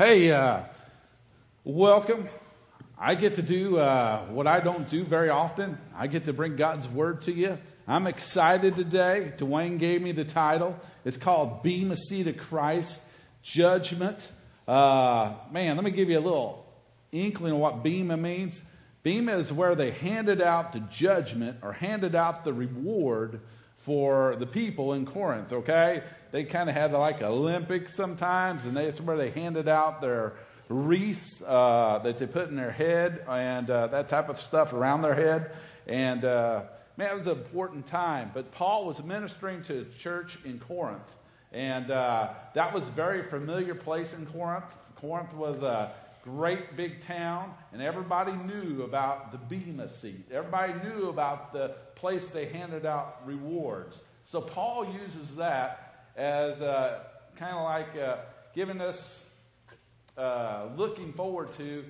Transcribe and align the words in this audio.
Hey, 0.00 0.32
uh, 0.32 0.62
welcome. 1.62 2.26
I 2.98 3.14
get 3.14 3.34
to 3.34 3.42
do 3.42 3.76
uh, 3.76 4.24
what 4.28 4.46
I 4.46 4.60
don't 4.60 4.88
do 4.88 5.04
very 5.04 5.28
often. 5.28 5.76
I 5.94 6.06
get 6.06 6.24
to 6.24 6.32
bring 6.32 6.56
God's 6.56 6.88
word 6.88 7.20
to 7.24 7.32
you. 7.32 7.58
I'm 7.86 8.06
excited 8.06 8.76
today. 8.76 9.34
Dwayne 9.36 9.78
gave 9.78 10.00
me 10.00 10.12
the 10.12 10.24
title. 10.24 10.80
It's 11.04 11.18
called 11.18 11.62
Bema 11.62 11.96
Seat 11.96 12.28
of 12.28 12.38
Christ 12.38 13.02
Judgment. 13.42 14.26
Uh, 14.66 15.34
man, 15.52 15.76
let 15.76 15.84
me 15.84 15.90
give 15.90 16.08
you 16.08 16.18
a 16.18 16.20
little 16.20 16.64
inkling 17.12 17.52
of 17.52 17.58
what 17.58 17.82
Bema 17.82 18.16
means. 18.16 18.62
Bema 19.02 19.36
is 19.36 19.52
where 19.52 19.74
they 19.74 19.90
handed 19.90 20.40
out 20.40 20.72
the 20.72 20.80
judgment 20.80 21.58
or 21.60 21.74
handed 21.74 22.14
out 22.14 22.44
the 22.44 22.54
reward 22.54 23.42
for 23.76 24.34
the 24.36 24.46
people 24.46 24.94
in 24.94 25.04
Corinth, 25.04 25.52
okay? 25.52 26.04
They 26.32 26.44
kind 26.44 26.68
of 26.68 26.76
had 26.76 26.92
like 26.92 27.22
Olympics 27.22 27.94
sometimes, 27.94 28.64
and 28.64 28.76
that's 28.76 29.00
where 29.00 29.16
they 29.16 29.30
handed 29.30 29.68
out 29.68 30.00
their 30.00 30.34
wreaths 30.68 31.42
uh, 31.42 32.00
that 32.04 32.18
they 32.18 32.26
put 32.26 32.48
in 32.48 32.56
their 32.56 32.70
head 32.70 33.24
and 33.28 33.68
uh, 33.68 33.88
that 33.88 34.08
type 34.08 34.28
of 34.28 34.40
stuff 34.40 34.72
around 34.72 35.02
their 35.02 35.14
head. 35.14 35.50
And 35.86 36.24
uh, 36.24 36.62
man, 36.96 37.10
it 37.10 37.18
was 37.18 37.26
an 37.26 37.36
important 37.36 37.86
time. 37.86 38.30
But 38.32 38.52
Paul 38.52 38.86
was 38.86 39.02
ministering 39.02 39.62
to 39.64 39.80
a 39.80 39.84
church 39.98 40.38
in 40.44 40.60
Corinth, 40.60 41.16
and 41.52 41.90
uh, 41.90 42.28
that 42.54 42.72
was 42.72 42.88
a 42.88 42.92
very 42.92 43.24
familiar 43.24 43.74
place 43.74 44.14
in 44.14 44.26
Corinth. 44.26 44.64
Corinth 44.94 45.34
was 45.34 45.62
a 45.62 45.92
great 46.22 46.76
big 46.76 47.00
town, 47.00 47.52
and 47.72 47.82
everybody 47.82 48.32
knew 48.32 48.82
about 48.82 49.32
the 49.32 49.38
Bema 49.38 49.88
seat. 49.88 50.28
Everybody 50.30 50.74
knew 50.84 51.08
about 51.08 51.52
the 51.52 51.74
place 51.96 52.30
they 52.30 52.46
handed 52.46 52.86
out 52.86 53.22
rewards. 53.26 54.02
So 54.26 54.40
Paul 54.40 54.94
uses 55.02 55.36
that 55.36 55.89
as 56.16 56.62
uh, 56.62 57.00
kind 57.36 57.56
of 57.56 57.64
like 57.64 57.96
uh, 57.96 58.16
giving 58.54 58.80
us, 58.80 59.24
uh, 60.16 60.68
looking 60.76 61.12
forward 61.12 61.52
to 61.52 61.84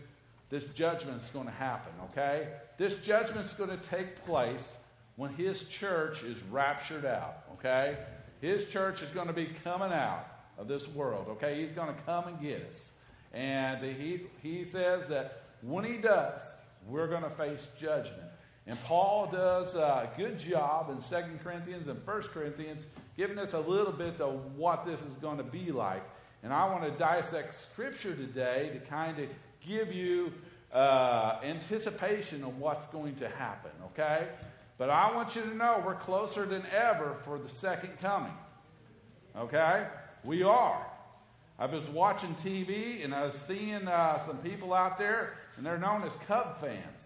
this 0.50 0.64
judgment's 0.74 1.28
going 1.28 1.46
to 1.46 1.52
happen, 1.52 1.92
okay? 2.10 2.48
This 2.76 2.96
judgment's 2.96 3.52
going 3.52 3.70
to 3.70 3.76
take 3.76 4.24
place 4.24 4.76
when 5.16 5.32
his 5.34 5.64
church 5.64 6.22
is 6.22 6.42
raptured 6.44 7.04
out, 7.04 7.44
okay? 7.54 7.98
His 8.40 8.64
church 8.64 9.02
is 9.02 9.10
going 9.10 9.28
to 9.28 9.32
be 9.32 9.46
coming 9.64 9.92
out 9.92 10.26
of 10.58 10.66
this 10.66 10.88
world, 10.88 11.26
okay? 11.28 11.60
He's 11.60 11.72
going 11.72 11.94
to 11.94 12.02
come 12.02 12.26
and 12.26 12.40
get 12.40 12.66
us. 12.68 12.92
And 13.32 13.82
he, 13.84 14.22
he 14.42 14.64
says 14.64 15.06
that 15.06 15.42
when 15.62 15.84
he 15.84 15.98
does, 15.98 16.56
we're 16.86 17.06
going 17.06 17.22
to 17.22 17.30
face 17.30 17.68
judgment. 17.78 18.29
And 18.70 18.80
Paul 18.84 19.26
does 19.26 19.74
a 19.74 20.08
good 20.16 20.38
job 20.38 20.90
in 20.90 20.98
2 20.98 21.38
Corinthians 21.42 21.88
and 21.88 22.06
1 22.06 22.22
Corinthians, 22.32 22.86
giving 23.16 23.36
us 23.36 23.52
a 23.52 23.58
little 23.58 23.92
bit 23.92 24.20
of 24.20 24.54
what 24.54 24.86
this 24.86 25.02
is 25.02 25.14
going 25.14 25.38
to 25.38 25.42
be 25.42 25.72
like. 25.72 26.04
And 26.44 26.52
I 26.52 26.66
want 26.66 26.84
to 26.84 26.92
dissect 26.92 27.54
Scripture 27.54 28.14
today 28.14 28.70
to 28.72 28.78
kind 28.78 29.18
of 29.18 29.28
give 29.66 29.92
you 29.92 30.32
uh, 30.72 31.40
anticipation 31.42 32.44
of 32.44 32.60
what's 32.60 32.86
going 32.86 33.16
to 33.16 33.28
happen, 33.28 33.72
okay? 33.86 34.28
But 34.78 34.88
I 34.88 35.12
want 35.16 35.34
you 35.34 35.42
to 35.42 35.56
know 35.56 35.82
we're 35.84 35.96
closer 35.96 36.46
than 36.46 36.62
ever 36.70 37.16
for 37.24 37.40
the 37.40 37.48
second 37.48 37.98
coming, 38.00 38.34
okay? 39.36 39.88
We 40.22 40.44
are. 40.44 40.86
I 41.58 41.66
was 41.66 41.82
watching 41.88 42.36
TV 42.36 43.04
and 43.04 43.16
I 43.16 43.24
was 43.24 43.34
seeing 43.34 43.88
uh, 43.88 44.24
some 44.24 44.38
people 44.38 44.72
out 44.72 44.96
there, 44.96 45.34
and 45.56 45.66
they're 45.66 45.76
known 45.76 46.04
as 46.04 46.12
Cub 46.28 46.60
fans. 46.60 47.00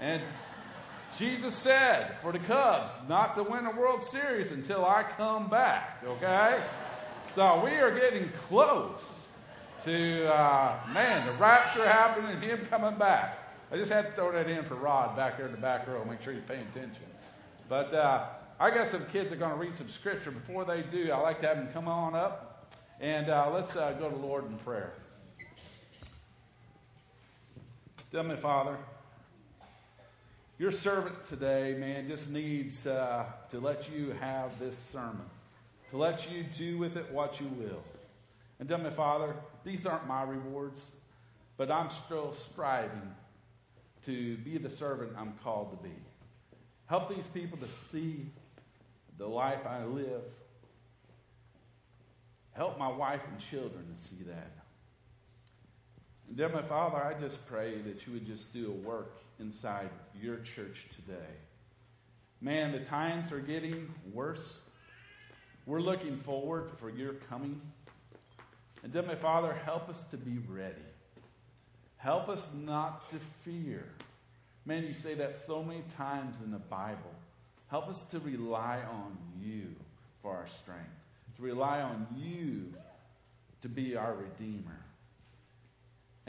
And 0.00 0.22
Jesus 1.18 1.54
said 1.54 2.16
for 2.22 2.32
the 2.32 2.38
Cubs 2.38 2.90
not 3.08 3.36
to 3.36 3.42
win 3.42 3.64
the 3.64 3.70
World 3.70 4.02
Series 4.02 4.52
until 4.52 4.84
I 4.84 5.02
come 5.02 5.48
back, 5.48 6.02
okay? 6.04 6.62
So 7.34 7.62
we 7.64 7.72
are 7.72 7.90
getting 7.90 8.30
close 8.48 9.26
to, 9.82 10.32
uh, 10.32 10.78
man, 10.92 11.26
the 11.26 11.32
rapture 11.34 11.86
happening 11.86 12.30
and 12.32 12.42
him 12.42 12.66
coming 12.70 12.98
back. 12.98 13.38
I 13.72 13.76
just 13.76 13.92
had 13.92 14.06
to 14.06 14.12
throw 14.12 14.32
that 14.32 14.48
in 14.48 14.64
for 14.64 14.74
Rod 14.74 15.16
back 15.16 15.36
there 15.36 15.46
in 15.46 15.52
the 15.52 15.60
back 15.60 15.86
row, 15.86 16.04
make 16.04 16.22
sure 16.22 16.32
he's 16.32 16.42
paying 16.42 16.66
attention. 16.74 17.04
But 17.68 17.94
uh, 17.94 18.26
I 18.58 18.70
got 18.70 18.88
some 18.88 19.06
kids 19.06 19.30
that 19.30 19.36
are 19.36 19.38
going 19.38 19.52
to 19.52 19.56
read 19.56 19.74
some 19.74 19.88
scripture. 19.88 20.30
Before 20.30 20.64
they 20.64 20.82
do, 20.82 21.12
I 21.12 21.18
like 21.18 21.40
to 21.42 21.48
have 21.48 21.56
them 21.56 21.68
come 21.72 21.88
on 21.88 22.14
up 22.14 22.50
and 23.00 23.30
uh, 23.30 23.50
let's 23.52 23.76
uh, 23.76 23.92
go 23.92 24.10
to 24.10 24.14
the 24.14 24.20
Lord 24.20 24.46
in 24.46 24.58
prayer. 24.58 24.92
Tell 28.10 28.24
me, 28.24 28.36
Father. 28.36 28.76
Your 30.60 30.72
servant 30.72 31.24
today, 31.24 31.74
man, 31.78 32.06
just 32.06 32.28
needs 32.28 32.86
uh, 32.86 33.24
to 33.48 33.60
let 33.60 33.90
you 33.90 34.14
have 34.20 34.58
this 34.58 34.76
sermon, 34.76 35.24
to 35.88 35.96
let 35.96 36.30
you 36.30 36.42
do 36.42 36.76
with 36.76 36.98
it 36.98 37.10
what 37.10 37.40
you 37.40 37.46
will. 37.46 37.82
And 38.58 38.68
tell 38.68 38.76
me, 38.76 38.90
Father, 38.90 39.34
these 39.64 39.86
aren't 39.86 40.06
my 40.06 40.22
rewards, 40.22 40.90
but 41.56 41.70
I'm 41.70 41.88
still 41.88 42.34
striving 42.34 43.10
to 44.04 44.36
be 44.36 44.58
the 44.58 44.68
servant 44.68 45.12
I'm 45.16 45.32
called 45.42 45.70
to 45.70 45.82
be. 45.82 45.94
Help 46.88 47.08
these 47.08 47.28
people 47.28 47.56
to 47.56 47.68
see 47.70 48.26
the 49.16 49.26
life 49.26 49.66
I 49.66 49.84
live. 49.84 50.24
Help 52.52 52.78
my 52.78 52.88
wife 52.88 53.22
and 53.30 53.40
children 53.40 53.86
to 53.96 54.04
see 54.04 54.24
that. 54.24 54.59
Dear 56.36 56.48
my 56.48 56.62
Father, 56.62 56.96
I 56.96 57.20
just 57.20 57.44
pray 57.48 57.80
that 57.82 58.06
you 58.06 58.12
would 58.12 58.24
just 58.24 58.52
do 58.52 58.68
a 58.68 58.88
work 58.88 59.16
inside 59.40 59.90
your 60.14 60.36
church 60.36 60.86
today. 60.94 61.32
Man, 62.40 62.70
the 62.70 62.78
times 62.78 63.32
are 63.32 63.40
getting 63.40 63.92
worse. 64.12 64.60
We're 65.66 65.80
looking 65.80 66.18
forward 66.18 66.70
for 66.78 66.88
your 66.88 67.14
coming. 67.14 67.60
And 68.84 68.92
dear 68.92 69.02
my 69.02 69.16
Father, 69.16 69.52
help 69.64 69.88
us 69.88 70.04
to 70.12 70.16
be 70.16 70.38
ready. 70.48 70.76
Help 71.96 72.28
us 72.28 72.48
not 72.54 73.10
to 73.10 73.16
fear. 73.42 73.84
Man, 74.64 74.84
you 74.84 74.94
say 74.94 75.14
that 75.14 75.34
so 75.34 75.64
many 75.64 75.82
times 75.96 76.40
in 76.44 76.52
the 76.52 76.58
Bible. 76.58 77.12
Help 77.68 77.88
us 77.88 78.04
to 78.04 78.20
rely 78.20 78.78
on 78.88 79.18
you 79.42 79.74
for 80.22 80.30
our 80.30 80.46
strength, 80.46 80.90
to 81.36 81.42
rely 81.42 81.80
on 81.80 82.06
you 82.16 82.72
to 83.62 83.68
be 83.68 83.96
our 83.96 84.14
Redeemer. 84.14 84.78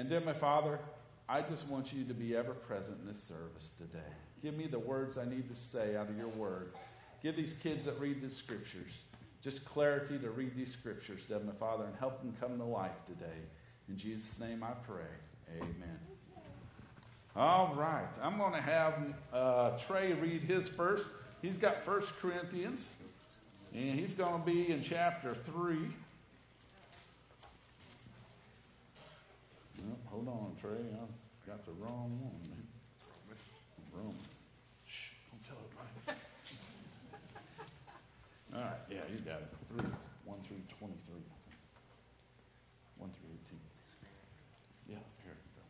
And 0.01 0.09
then, 0.09 0.25
my 0.25 0.33
Father, 0.33 0.79
I 1.29 1.41
just 1.41 1.67
want 1.67 1.93
you 1.93 2.03
to 2.05 2.13
be 2.15 2.35
ever 2.35 2.55
present 2.55 2.97
in 3.03 3.07
this 3.07 3.21
service 3.21 3.69
today. 3.77 3.99
Give 4.41 4.57
me 4.57 4.65
the 4.65 4.79
words 4.79 5.15
I 5.15 5.25
need 5.25 5.47
to 5.47 5.53
say 5.53 5.95
out 5.95 6.09
of 6.09 6.17
your 6.17 6.29
word. 6.29 6.73
Give 7.21 7.35
these 7.35 7.53
kids 7.61 7.85
that 7.85 7.99
read 7.99 8.19
the 8.19 8.31
scriptures 8.31 8.93
just 9.43 9.63
clarity 9.63 10.17
to 10.17 10.31
read 10.31 10.55
these 10.55 10.73
scriptures, 10.73 11.21
dear 11.27 11.37
my 11.37 11.51
Father, 11.51 11.83
and 11.83 11.93
help 11.99 12.19
them 12.19 12.35
come 12.41 12.57
to 12.57 12.63
life 12.63 13.05
today. 13.05 13.41
In 13.89 13.95
Jesus' 13.95 14.39
name 14.39 14.63
I 14.63 14.71
pray. 14.71 15.05
Amen. 15.55 15.99
All 17.35 17.75
right. 17.75 18.09
I'm 18.23 18.39
going 18.39 18.53
to 18.53 18.61
have 18.61 18.95
uh, 19.31 19.77
Trey 19.77 20.13
read 20.13 20.41
his 20.41 20.67
first. 20.67 21.05
He's 21.43 21.57
got 21.57 21.83
First 21.83 22.17
Corinthians, 22.17 22.89
and 23.75 23.99
he's 23.99 24.15
going 24.15 24.39
to 24.39 24.45
be 24.47 24.71
in 24.71 24.81
chapter 24.81 25.35
3. 25.35 25.77
Hold 30.05 30.27
on, 30.27 30.55
Trey. 30.59 30.71
I've 30.71 31.47
got 31.47 31.65
the 31.65 31.71
wrong 31.73 32.19
one. 32.21 32.33
Wrong. 33.93 34.15
Shh, 34.85 35.11
don't 35.29 35.43
tell 35.43 35.57
it. 36.07 36.15
All 38.55 38.61
right, 38.61 38.79
yeah, 38.89 39.01
you 39.11 39.19
got 39.19 39.41
it. 39.41 39.47
Three, 39.69 39.89
1 40.25 40.37
through 40.47 40.57
23. 40.79 41.15
1 42.97 43.09
through 43.09 43.29
18. 43.47 43.59
Yeah, 44.87 44.95
here 45.23 45.33
you 45.33 45.51
go. 45.55 45.63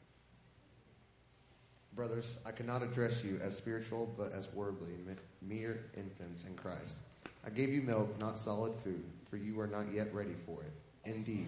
Brothers, 1.96 2.38
I 2.46 2.52
cannot 2.52 2.84
address 2.84 3.24
you 3.24 3.40
as 3.42 3.56
spiritual, 3.56 4.14
but 4.18 4.32
as 4.34 4.50
worldly, 4.54 4.94
mere 5.42 5.86
infants 5.98 6.44
in 6.44 6.54
Christ. 6.56 6.98
I 7.46 7.50
gave 7.50 7.70
you 7.70 7.82
milk, 7.82 8.20
not 8.20 8.38
solid 8.38 8.76
food, 8.84 9.04
for 9.30 9.38
you 9.38 9.60
are 9.60 9.68
not 9.68 9.92
yet 9.92 10.14
ready 10.14 10.36
for 10.46 10.62
it. 10.62 10.74
Indeed, 11.06 11.48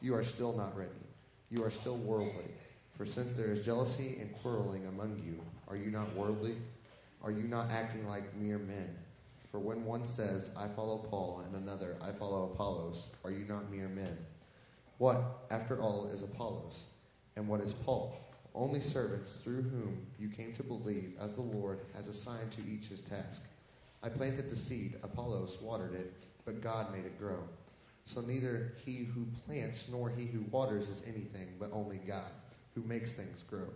you 0.00 0.14
are 0.14 0.24
still 0.24 0.54
not 0.54 0.74
ready 0.76 1.03
you 1.50 1.62
are 1.64 1.70
still 1.70 1.96
worldly. 1.96 2.46
For 2.96 3.06
since 3.06 3.32
there 3.34 3.52
is 3.52 3.64
jealousy 3.64 4.18
and 4.20 4.32
quarreling 4.40 4.86
among 4.86 5.20
you, 5.24 5.40
are 5.68 5.76
you 5.76 5.90
not 5.90 6.14
worldly? 6.14 6.56
Are 7.22 7.30
you 7.30 7.44
not 7.44 7.70
acting 7.70 8.06
like 8.08 8.36
mere 8.36 8.58
men? 8.58 8.94
For 9.50 9.58
when 9.58 9.84
one 9.84 10.04
says, 10.04 10.50
I 10.56 10.68
follow 10.68 10.98
Paul, 10.98 11.44
and 11.46 11.62
another, 11.62 11.96
I 12.02 12.12
follow 12.12 12.50
Apollos, 12.52 13.08
are 13.24 13.30
you 13.30 13.44
not 13.48 13.70
mere 13.70 13.88
men? 13.88 14.16
What, 14.98 15.46
after 15.50 15.80
all, 15.80 16.06
is 16.06 16.22
Apollos? 16.22 16.82
And 17.36 17.48
what 17.48 17.60
is 17.60 17.72
Paul? 17.72 18.16
Only 18.54 18.80
servants 18.80 19.36
through 19.36 19.62
whom 19.62 20.06
you 20.18 20.28
came 20.28 20.52
to 20.54 20.62
believe, 20.62 21.14
as 21.20 21.34
the 21.34 21.42
Lord 21.42 21.80
has 21.96 22.08
assigned 22.08 22.52
to 22.52 22.60
each 22.62 22.86
his 22.86 23.02
task. 23.02 23.42
I 24.02 24.08
planted 24.08 24.50
the 24.50 24.56
seed, 24.56 24.96
Apollos 25.02 25.58
watered 25.60 25.94
it, 25.94 26.12
but 26.44 26.60
God 26.60 26.92
made 26.92 27.06
it 27.06 27.18
grow. 27.18 27.38
So 28.04 28.20
neither 28.20 28.74
he 28.84 29.04
who 29.04 29.26
plants 29.46 29.88
nor 29.90 30.10
he 30.10 30.26
who 30.26 30.42
waters 30.50 30.88
is 30.88 31.02
anything, 31.06 31.54
but 31.58 31.70
only 31.72 31.98
God, 32.06 32.30
who 32.74 32.82
makes 32.82 33.12
things 33.12 33.42
grow. 33.42 33.68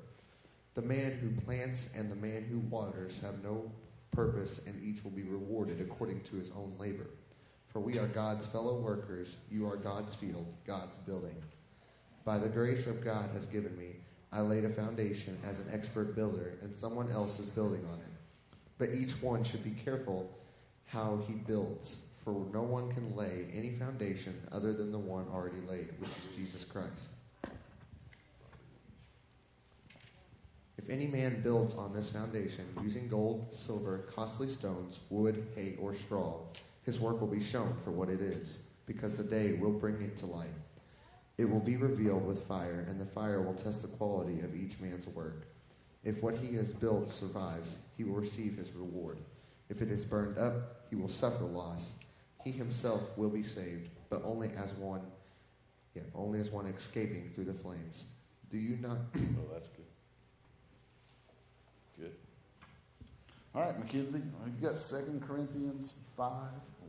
The 0.75 0.83
man 0.83 1.13
who 1.13 1.41
plants 1.45 1.89
and 1.95 2.11
the 2.11 2.17
man 2.17 2.45
who 2.45 2.59
waters 2.75 3.19
have 3.21 3.43
no 3.43 3.71
purpose, 4.11 4.61
and 4.67 4.83
each 4.83 5.03
will 5.03 5.11
be 5.11 5.23
rewarded 5.23 5.81
according 5.81 6.21
to 6.23 6.37
his 6.37 6.51
own 6.51 6.75
labor. 6.79 7.11
For 7.69 7.81
we 7.81 7.99
are 7.99 8.07
God's 8.07 8.47
fellow 8.47 8.77
workers, 8.77 9.37
you 9.51 9.67
are 9.67 9.77
God's 9.77 10.15
field, 10.15 10.47
God's 10.67 10.97
building. 10.99 11.37
By 12.25 12.39
the 12.39 12.49
grace 12.49 12.87
of 12.87 13.05
God 13.05 13.31
has 13.33 13.47
given 13.47 13.77
me, 13.79 13.97
I 14.33 14.41
laid 14.41 14.65
a 14.65 14.71
foundation 14.71 15.39
as 15.45 15.59
an 15.59 15.69
expert 15.73 16.15
builder, 16.15 16.59
and 16.63 16.75
someone 16.75 17.11
else 17.11 17.39
is 17.39 17.49
building 17.49 17.85
on 17.91 17.99
it. 17.99 18.57
But 18.77 18.91
each 18.95 19.21
one 19.23 19.43
should 19.43 19.65
be 19.65 19.71
careful 19.71 20.31
how 20.87 21.21
he 21.27 21.35
builds, 21.35 21.97
for 22.25 22.47
no 22.53 22.63
one 22.63 22.93
can 22.93 23.17
lay 23.17 23.47
any 23.55 23.71
foundation 23.71 24.35
other 24.53 24.73
than 24.73 24.93
the 24.93 24.99
one 24.99 25.27
already 25.33 25.61
laid, 25.69 25.89
which 25.99 26.11
is 26.11 26.37
Jesus 26.37 26.65
Christ. 26.65 27.07
If 30.77 30.89
any 30.89 31.07
man 31.07 31.43
builds 31.43 31.75
on 31.75 31.93
this 31.93 32.11
foundation 32.11 32.65
using 32.83 33.09
gold, 33.09 33.49
silver, 33.51 34.09
costly 34.15 34.49
stones, 34.49 35.01
wood, 35.11 35.47
hay, 35.55 35.77
or 35.81 35.95
straw, 35.95 36.41
his 36.85 37.01
work 37.01 37.21
will 37.21 37.29
be 37.29 37.41
shown 37.41 37.75
for 37.85 37.91
what 37.91 38.09
it 38.09 38.21
is, 38.21 38.59
because 38.87 39.15
the 39.15 39.23
day 39.23 39.53
will 39.55 39.73
bring 39.73 40.01
it 40.01 40.17
to 40.19 40.27
light. 40.27 40.49
It 41.37 41.49
will 41.49 41.61
be 41.61 41.77
revealed 41.77 42.27
with 42.27 42.47
fire, 42.47 42.87
and 42.89 43.01
the 43.01 43.07
fire 43.07 43.43
will 43.43 43.55
test 43.55 43.83
the 43.83 43.89
quality 43.89 44.41
of 44.41 44.57
each 44.57 44.81
man's 44.81 45.07
work. 45.09 45.47
If 46.05 46.23
what 46.23 46.39
he 46.39 46.55
has 46.57 46.73
built 46.73 47.11
survives, 47.11 47.77
he 47.97 48.05
will 48.05 48.15
receive 48.15 48.57
his 48.57 48.73
reward. 48.73 49.19
If 49.69 49.83
it 49.83 49.91
is 49.91 50.05
burned 50.05 50.39
up, 50.39 50.87
he 50.89 50.97
will 50.97 51.09
suffer 51.09 51.45
loss. 51.45 51.93
He 52.49 52.57
himself 52.57 53.03
will 53.21 53.29
be 53.29 53.43
saved, 53.43 53.93
but 54.09 54.25
only 54.25 54.49
as 54.57 54.73
one, 54.81 55.05
yeah, 55.93 56.01
only 56.15 56.41
as 56.41 56.49
one 56.49 56.65
escaping 56.65 57.29
through 57.29 57.45
the 57.45 57.53
flames. 57.53 58.07
Do 58.49 58.57
you 58.57 58.79
not? 58.81 58.97
oh, 59.21 59.53
that's 59.53 59.69
good. 59.77 59.85
Good. 62.01 62.15
All 63.55 63.61
right, 63.61 63.79
Mackenzie, 63.79 64.25
you 64.25 64.67
got 64.67 64.79
Second 64.79 65.21
Corinthians 65.29 65.93
5, 66.17 66.33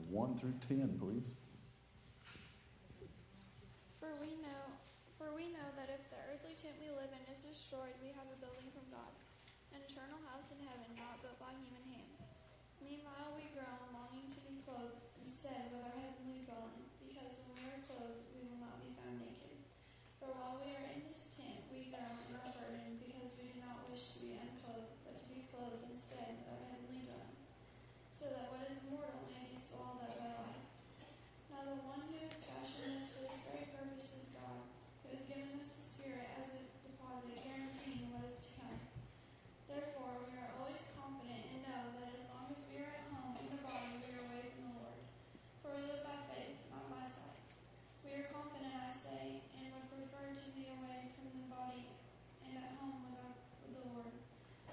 1 0.07 0.37
through 0.37 0.55
10, 0.69 0.95
please. 0.95 1.35
For 3.99 4.15
we 4.23 4.39
know, 4.39 4.63
for 5.19 5.35
we 5.35 5.51
know 5.51 5.67
that 5.75 5.91
if 5.91 6.07
the 6.07 6.23
earthly 6.31 6.55
tent 6.55 6.79
we 6.79 6.87
live 6.87 7.11
in 7.11 7.19
is 7.27 7.43
destroyed, 7.43 7.99
we 7.99 8.15
have 8.15 8.31
a 8.31 8.39
building 8.39 8.71
from 8.71 8.87
God, 8.95 9.11
an 9.75 9.83
eternal 9.83 10.23
house 10.31 10.55
in 10.55 10.63
heaven, 10.63 10.87
not 10.95 11.19
built 11.19 11.35
by 11.35 11.51
human 11.51 11.83
hands. 11.91 12.31
Meanwhile, 12.79 13.35
we 13.35 13.43
groan, 13.51 13.91
longing 13.91 14.31
to 14.31 14.39
be 14.47 14.63
clothed 14.63 15.09
instead 15.39 15.71
with 15.71 15.87
our 15.87 15.95
heavenly 15.95 16.43
dwelling, 16.43 16.83
because 16.99 17.39
when 17.47 17.63
we 17.63 17.71
are 17.71 17.79
clothed, 17.87 18.27
we 18.35 18.43
will 18.43 18.59
not 18.59 18.75
be 18.83 18.91
found 18.91 19.23
naked. 19.23 19.55
For 20.19 20.35
while 20.35 20.59
we 20.59 20.75
are 20.75 20.91
in 20.91 21.07
this 21.07 21.39
tent, 21.39 21.63
we 21.71 21.87
groan 21.87 22.11
and 22.27 22.35
are 22.43 22.51
burdened, 22.59 22.99
because 22.99 23.39
we 23.39 23.55
do 23.55 23.63
not 23.63 23.87
wish 23.87 24.19
to 24.19 24.27
be 24.27 24.35
unclothed, 24.35 24.99
but 25.07 25.15
to 25.15 25.31
be 25.31 25.47
clothed 25.47 25.87
instead 25.87 26.43
with 26.43 26.51
our 26.51 26.59
heavenly 26.67 27.07
dwelling, 27.07 27.39
so 28.11 28.27
that 28.35 28.51
what 28.51 28.67
is 28.67 28.83
mortal 28.91 29.31
may 29.31 29.47
be 29.47 29.55
swallowed 29.55 30.11
up 30.11 30.19
by 30.19 30.27
life. 30.43 30.67
Now 31.47 31.71
the 31.71 31.79
one 31.87 32.03
who 32.11 32.19
has 32.19 32.43
fashioned 32.43 32.99
us 32.99 33.07
for 33.15 33.23
this 33.23 33.39
very 33.47 33.71
purpose 33.71 34.19
is 34.19 34.35
God, 34.35 34.67
who 35.07 35.15
has 35.15 35.23
given 35.23 35.55
us 35.55 35.71
the 35.71 35.87
Spirit 35.87 36.35
as 36.35 36.51
a 36.51 36.67
deposit, 36.83 37.39
guaranteeing 37.47 38.11
what 38.11 38.27
is 38.27 38.43
to 38.43 38.59
come. 38.59 38.83
Therefore, 39.71 40.19
we 40.19 40.35
are 40.35 40.51
always 40.59 40.83
confident 40.99 41.47
and 41.47 41.63
know 41.63 41.95
that 41.95 42.11
as 42.11 42.27
long 42.27 42.51
as 42.51 42.67
we 42.67 42.83
are 42.83 42.91
at 42.91 43.07
home 43.07 43.39
in 43.39 43.47
the 43.55 43.63
body, 43.63 44.03
we 44.03 44.19
are 44.19 44.27
away 44.27 44.51
from 44.51 44.67
the 44.67 44.75
Lord. 44.83 44.99
For 45.59 45.75
we 45.75 45.85
live 45.91 46.07
by 46.07 46.17
faith, 46.31 46.65
not 46.71 46.87
by 46.89 47.03
sight. 47.05 47.45
We 48.01 48.15
are 48.15 48.31
confident, 48.31 48.73
I 48.73 48.89
say, 48.89 49.43
and 49.53 49.69
would 49.75 49.91
prefer 49.91 50.33
to 50.33 50.45
be 50.55 50.71
away 50.71 51.13
from 51.13 51.29
the 51.35 51.45
body 51.51 51.93
and 52.41 52.57
at 52.57 52.79
home 52.79 53.05
with, 53.05 53.21
our, 53.21 53.37
with 53.61 53.75
the 53.77 53.83
Lord. 53.85 54.17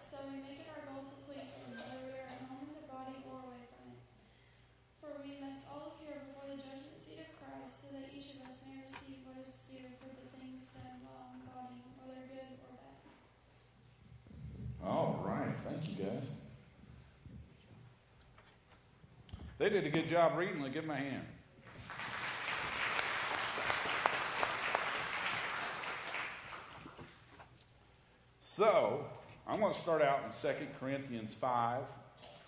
So 0.01 0.25
we 0.31 0.41
make 0.41 0.63
it 0.65 0.71
our 0.73 0.89
goal 0.89 1.05
to 1.05 1.17
please 1.29 1.59
Him, 1.61 1.77
whether 1.77 2.01
we 2.07 2.17
are 2.17 2.31
at 2.33 2.49
home 2.49 2.71
in 2.71 2.81
the 2.81 2.87
body 2.89 3.19
or 3.29 3.45
away 3.45 3.67
from 3.69 3.93
it. 3.93 4.01
For 5.03 5.21
we 5.21 5.37
must 5.43 5.69
all 5.69 5.93
appear 5.93 6.17
before 6.33 6.49
the 6.49 6.57
judgment 6.57 6.97
seat 6.97 7.21
of 7.21 7.35
Christ, 7.37 7.77
so 7.77 7.87
that 7.99 8.09
each 8.15 8.33
of 8.39 8.47
us 8.47 8.65
may 8.65 8.81
receive 8.81 9.27
what 9.29 9.37
is 9.43 9.69
due 9.69 9.91
for 10.01 10.09
the 10.09 10.33
things 10.33 10.73
done 10.73 11.05
while 11.05 11.35
in 11.35 11.45
the 11.45 11.51
body, 11.53 11.83
whether 12.01 12.25
good 12.31 12.57
or 12.65 12.73
bad. 12.73 12.97
All 14.81 15.21
right, 15.27 15.53
thank 15.67 15.83
you 15.93 15.99
guys. 16.09 16.31
They 19.67 19.71
did 19.71 19.85
a 19.85 19.91
good 19.91 20.09
job 20.09 20.39
reading. 20.39 20.63
Let 20.63 20.75
give 20.75 20.85
them 20.85 20.93
a 20.93 20.97
hand. 20.97 21.27
So, 28.41 29.07
I'm 29.45 29.59
going 29.59 29.75
to 29.75 29.81
start 29.81 30.03
out 30.03 30.21
in 30.25 30.31
2 30.31 30.69
Corinthians 30.79 31.35
5, 31.35 31.83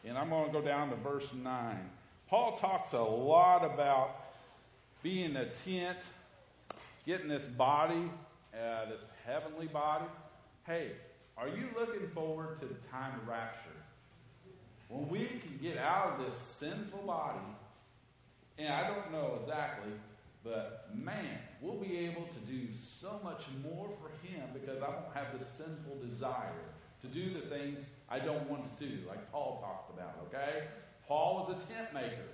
and 0.05 0.17
I'm 0.17 0.29
going 0.29 0.47
to 0.47 0.53
go 0.53 0.65
down 0.65 0.91
to 0.91 0.95
verse 0.95 1.33
9. 1.35 1.91
Paul 2.29 2.57
talks 2.57 2.93
a 2.93 3.01
lot 3.01 3.65
about 3.65 4.11
being 5.03 5.35
a 5.35 5.47
tent, 5.47 5.99
getting 7.05 7.27
this 7.27 7.43
body, 7.43 8.13
uh, 8.55 8.91
this 8.91 9.03
heavenly 9.27 9.67
body. 9.67 10.07
Hey, 10.65 10.93
are 11.37 11.49
you 11.49 11.67
looking 11.77 12.09
forward 12.11 12.61
to 12.61 12.67
the 12.67 12.75
time 12.93 13.19
of 13.21 13.27
rapture? 13.27 13.78
When 14.89 15.09
we 15.09 15.27
can 15.27 15.59
get 15.61 15.77
out 15.79 16.13
of 16.13 16.25
this 16.25 16.35
sinful 16.35 17.03
body, 17.07 17.39
and 18.59 18.73
I 18.73 18.89
don't 18.89 19.13
know 19.13 19.37
exactly, 19.39 19.93
but 20.43 20.89
man, 20.95 21.39
we'll 21.61 21.77
be 21.77 21.99
able 21.99 22.27
to 22.27 22.39
do 22.51 22.69
so 22.75 23.21
much 23.23 23.45
more 23.63 23.89
for 24.01 24.09
Him 24.27 24.43
because 24.55 24.83
I 24.83 24.89
won't 24.89 25.15
have 25.15 25.39
this 25.39 25.47
sinful 25.47 25.99
desire 26.03 26.53
to 27.03 27.07
do 27.07 27.33
the 27.33 27.41
things 27.41 27.81
I 28.09 28.19
don't 28.19 28.49
want 28.49 28.79
to 28.79 28.87
do, 28.87 29.07
like 29.07 29.31
Paul 29.31 29.61
talked 29.61 29.97
about, 29.97 30.17
okay? 30.27 30.65
Paul 31.07 31.37
was 31.37 31.49
a 31.51 31.67
tent 31.67 31.93
maker. 31.95 32.27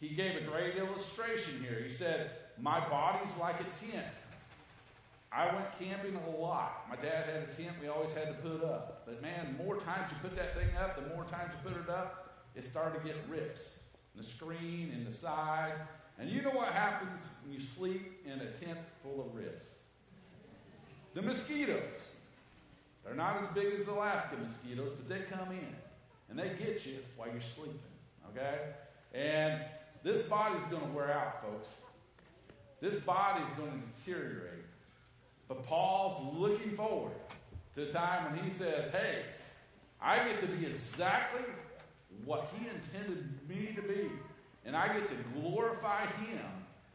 He 0.00 0.10
gave 0.10 0.36
a 0.36 0.42
great 0.42 0.76
illustration 0.76 1.64
here. 1.66 1.80
He 1.82 1.92
said, 1.92 2.30
My 2.60 2.86
body's 2.88 3.34
like 3.38 3.60
a 3.60 3.64
tent. 3.64 4.06
I 5.36 5.54
went 5.54 5.78
camping 5.78 6.16
a 6.16 6.40
lot. 6.40 6.86
My 6.88 6.96
dad 6.96 7.26
had 7.26 7.42
a 7.42 7.46
tent 7.52 7.76
we 7.78 7.88
always 7.88 8.10
had 8.12 8.28
to 8.28 8.48
put 8.48 8.64
up. 8.64 9.02
But 9.04 9.20
man, 9.20 9.54
more 9.62 9.76
times 9.76 10.10
you 10.10 10.16
put 10.22 10.34
that 10.34 10.56
thing 10.56 10.68
up, 10.80 10.96
the 10.96 11.14
more 11.14 11.24
times 11.24 11.52
you 11.52 11.70
put 11.70 11.78
it 11.78 11.90
up, 11.90 12.30
it 12.54 12.64
started 12.64 12.98
to 13.00 13.06
get 13.06 13.16
rips. 13.28 13.76
In 14.14 14.22
the 14.22 14.26
screen 14.26 14.92
and 14.94 15.06
the 15.06 15.12
side. 15.12 15.74
And 16.18 16.30
you 16.30 16.40
know 16.40 16.52
what 16.52 16.72
happens 16.72 17.28
when 17.44 17.52
you 17.52 17.60
sleep 17.60 18.24
in 18.24 18.40
a 18.40 18.50
tent 18.50 18.78
full 19.02 19.20
of 19.20 19.34
rips? 19.34 19.66
The 21.12 21.20
mosquitoes. 21.20 22.08
They're 23.04 23.14
not 23.14 23.42
as 23.42 23.48
big 23.50 23.78
as 23.78 23.86
Alaska 23.88 24.36
mosquitoes, 24.42 24.92
but 24.96 25.06
they 25.06 25.22
come 25.24 25.52
in 25.52 25.76
and 26.30 26.38
they 26.38 26.48
get 26.58 26.86
you 26.86 26.96
while 27.14 27.28
you're 27.30 27.42
sleeping. 27.42 27.78
Okay? 28.30 28.58
And 29.12 29.60
this 30.02 30.22
body's 30.22 30.64
going 30.70 30.82
to 30.82 30.92
wear 30.92 31.12
out, 31.12 31.42
folks. 31.42 31.74
This 32.80 32.98
body's 33.00 33.48
going 33.58 33.70
to 33.70 34.02
deteriorate. 34.02 34.55
But 35.48 35.62
Paul's 35.64 36.34
looking 36.36 36.76
forward 36.76 37.12
to 37.74 37.88
a 37.88 37.90
time 37.90 38.32
when 38.32 38.44
he 38.44 38.50
says, 38.50 38.88
Hey, 38.88 39.22
I 40.00 40.16
get 40.24 40.40
to 40.40 40.46
be 40.46 40.66
exactly 40.66 41.44
what 42.24 42.50
he 42.58 42.66
intended 42.68 43.28
me 43.48 43.72
to 43.76 43.82
be. 43.82 44.10
And 44.64 44.76
I 44.76 44.88
get 44.88 45.08
to 45.08 45.14
glorify 45.40 46.06
him 46.06 46.44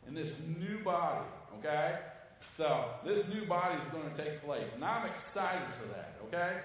in 0.07 0.13
this 0.13 0.41
new 0.59 0.79
body. 0.79 1.25
Okay? 1.59 1.99
So 2.51 2.85
this 3.05 3.33
new 3.33 3.45
body 3.45 3.75
is 3.79 3.85
going 3.91 4.09
to 4.09 4.23
take 4.23 4.43
place. 4.43 4.73
And 4.75 4.83
I'm 4.83 5.05
excited 5.05 5.67
for 5.81 5.87
that. 5.93 6.15
Okay? 6.27 6.57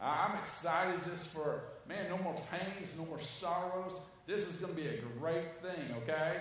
I'm 0.00 0.36
excited 0.38 1.00
just 1.08 1.28
for, 1.28 1.64
man, 1.88 2.08
no 2.08 2.18
more 2.18 2.40
pains, 2.50 2.92
no 2.98 3.04
more 3.04 3.20
sorrows. 3.20 3.92
This 4.26 4.48
is 4.48 4.56
going 4.56 4.74
to 4.74 4.80
be 4.80 4.88
a 4.88 4.98
great 5.18 5.60
thing, 5.60 5.94
okay? 6.02 6.40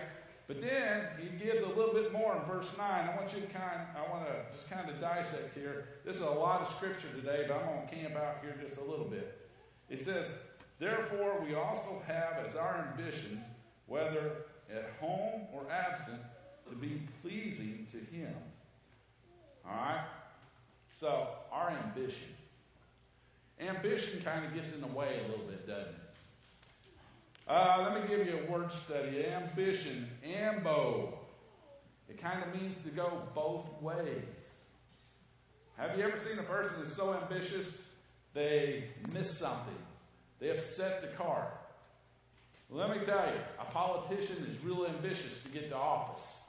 But 0.50 0.62
then 0.62 1.06
he 1.22 1.46
gives 1.46 1.62
a 1.62 1.68
little 1.68 1.94
bit 1.94 2.12
more 2.12 2.36
in 2.36 2.41
verse 2.51 2.72
9. 2.75 2.84
I 2.84 3.15
want 3.15 3.32
you 3.36 3.39
to 3.39 3.46
kind 3.46 3.82
I 3.96 4.12
want 4.12 4.25
to 4.25 4.34
just 4.51 4.68
kind 4.68 4.89
of 4.89 5.00
dissect 5.00 5.53
here. 5.53 5.86
This 6.03 6.15
is 6.15 6.24
a 6.24 6.29
lot 6.29 6.62
of 6.62 6.70
scripture 6.70 7.08
today, 7.15 7.46
but 7.48 7.58
I'm 7.58 7.65
going 7.68 7.88
to 7.88 7.96
camp 7.96 8.15
out 8.15 8.38
here 8.41 8.56
just 8.60 8.77
a 8.77 8.84
little 8.84 9.06
bit. 9.06 9.48
It 9.91 10.03
says, 10.03 10.34
Therefore, 10.79 11.39
we 11.48 11.53
also 11.53 12.01
have 12.08 12.44
as 12.44 12.56
our 12.56 12.91
ambition, 12.91 13.44
whether 13.86 14.46
at 14.75 14.89
home 15.00 15.44
or 15.53 15.70
absent, 15.72 16.20
to 16.68 16.75
be 16.75 17.03
pleasing 17.22 17.86
to 17.91 17.98
him. 17.98 18.34
All 19.68 19.75
right? 19.75 20.03
So, 20.96 21.27
our 21.51 21.70
ambition. 21.70 22.29
Ambition 23.60 24.24
kind 24.25 24.46
of 24.46 24.56
gets 24.56 24.74
in 24.74 24.82
the 24.82 24.88
way 24.88 25.22
a 25.24 25.29
little 25.29 25.46
bit, 25.46 25.68
doesn't 25.68 25.94
it? 25.94 26.09
Uh, 27.50 27.82
let 27.82 28.00
me 28.00 28.08
give 28.08 28.27
you 28.27 28.38
a 28.38 28.51
word 28.51 28.72
study. 28.72 29.25
Ambition, 29.25 30.08
ambo. 30.24 31.18
It 32.08 32.22
kind 32.22 32.44
of 32.44 32.62
means 32.62 32.77
to 32.77 32.89
go 32.89 33.24
both 33.34 33.82
ways. 33.82 34.53
Have 35.75 35.98
you 35.98 36.03
ever 36.03 36.20
seen 36.20 36.38
a 36.38 36.44
person 36.44 36.75
that's 36.77 36.94
so 36.94 37.12
ambitious 37.12 37.89
they 38.36 38.84
miss 39.13 39.36
something? 39.39 39.74
They 40.39 40.51
upset 40.51 41.01
the 41.01 41.08
cart. 41.08 41.60
Let 42.70 42.96
me 42.96 43.03
tell 43.03 43.25
you, 43.25 43.39
a 43.60 43.65
politician 43.65 44.46
is 44.48 44.63
real 44.63 44.86
ambitious 44.86 45.41
to 45.41 45.50
get 45.50 45.72
to 45.72 45.75
office. 45.75 46.41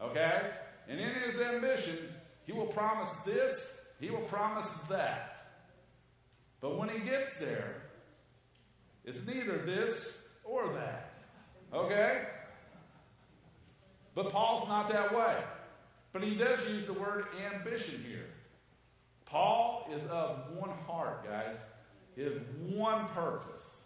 Okay? 0.00 0.42
And 0.88 1.00
in 1.00 1.10
his 1.26 1.40
ambition, 1.40 1.98
he 2.46 2.52
will 2.52 2.66
promise 2.66 3.12
this, 3.26 3.84
he 3.98 4.10
will 4.10 4.18
promise 4.18 4.74
that. 4.88 5.44
But 6.60 6.78
when 6.78 6.88
he 6.88 7.00
gets 7.00 7.40
there, 7.40 7.82
it's 9.04 9.26
neither 9.26 9.58
this 9.58 10.19
or 10.50 10.72
that. 10.72 11.12
Okay? 11.72 12.22
But 14.14 14.30
Paul's 14.30 14.68
not 14.68 14.90
that 14.90 15.14
way. 15.16 15.36
But 16.12 16.24
he 16.24 16.34
does 16.34 16.66
use 16.66 16.86
the 16.86 16.92
word 16.94 17.26
ambition 17.52 18.04
here. 18.06 18.26
Paul 19.26 19.88
is 19.94 20.04
of 20.06 20.56
one 20.56 20.70
heart, 20.86 21.24
guys. 21.24 21.56
He 22.16 22.22
has 22.22 22.32
one 22.68 23.06
purpose, 23.08 23.82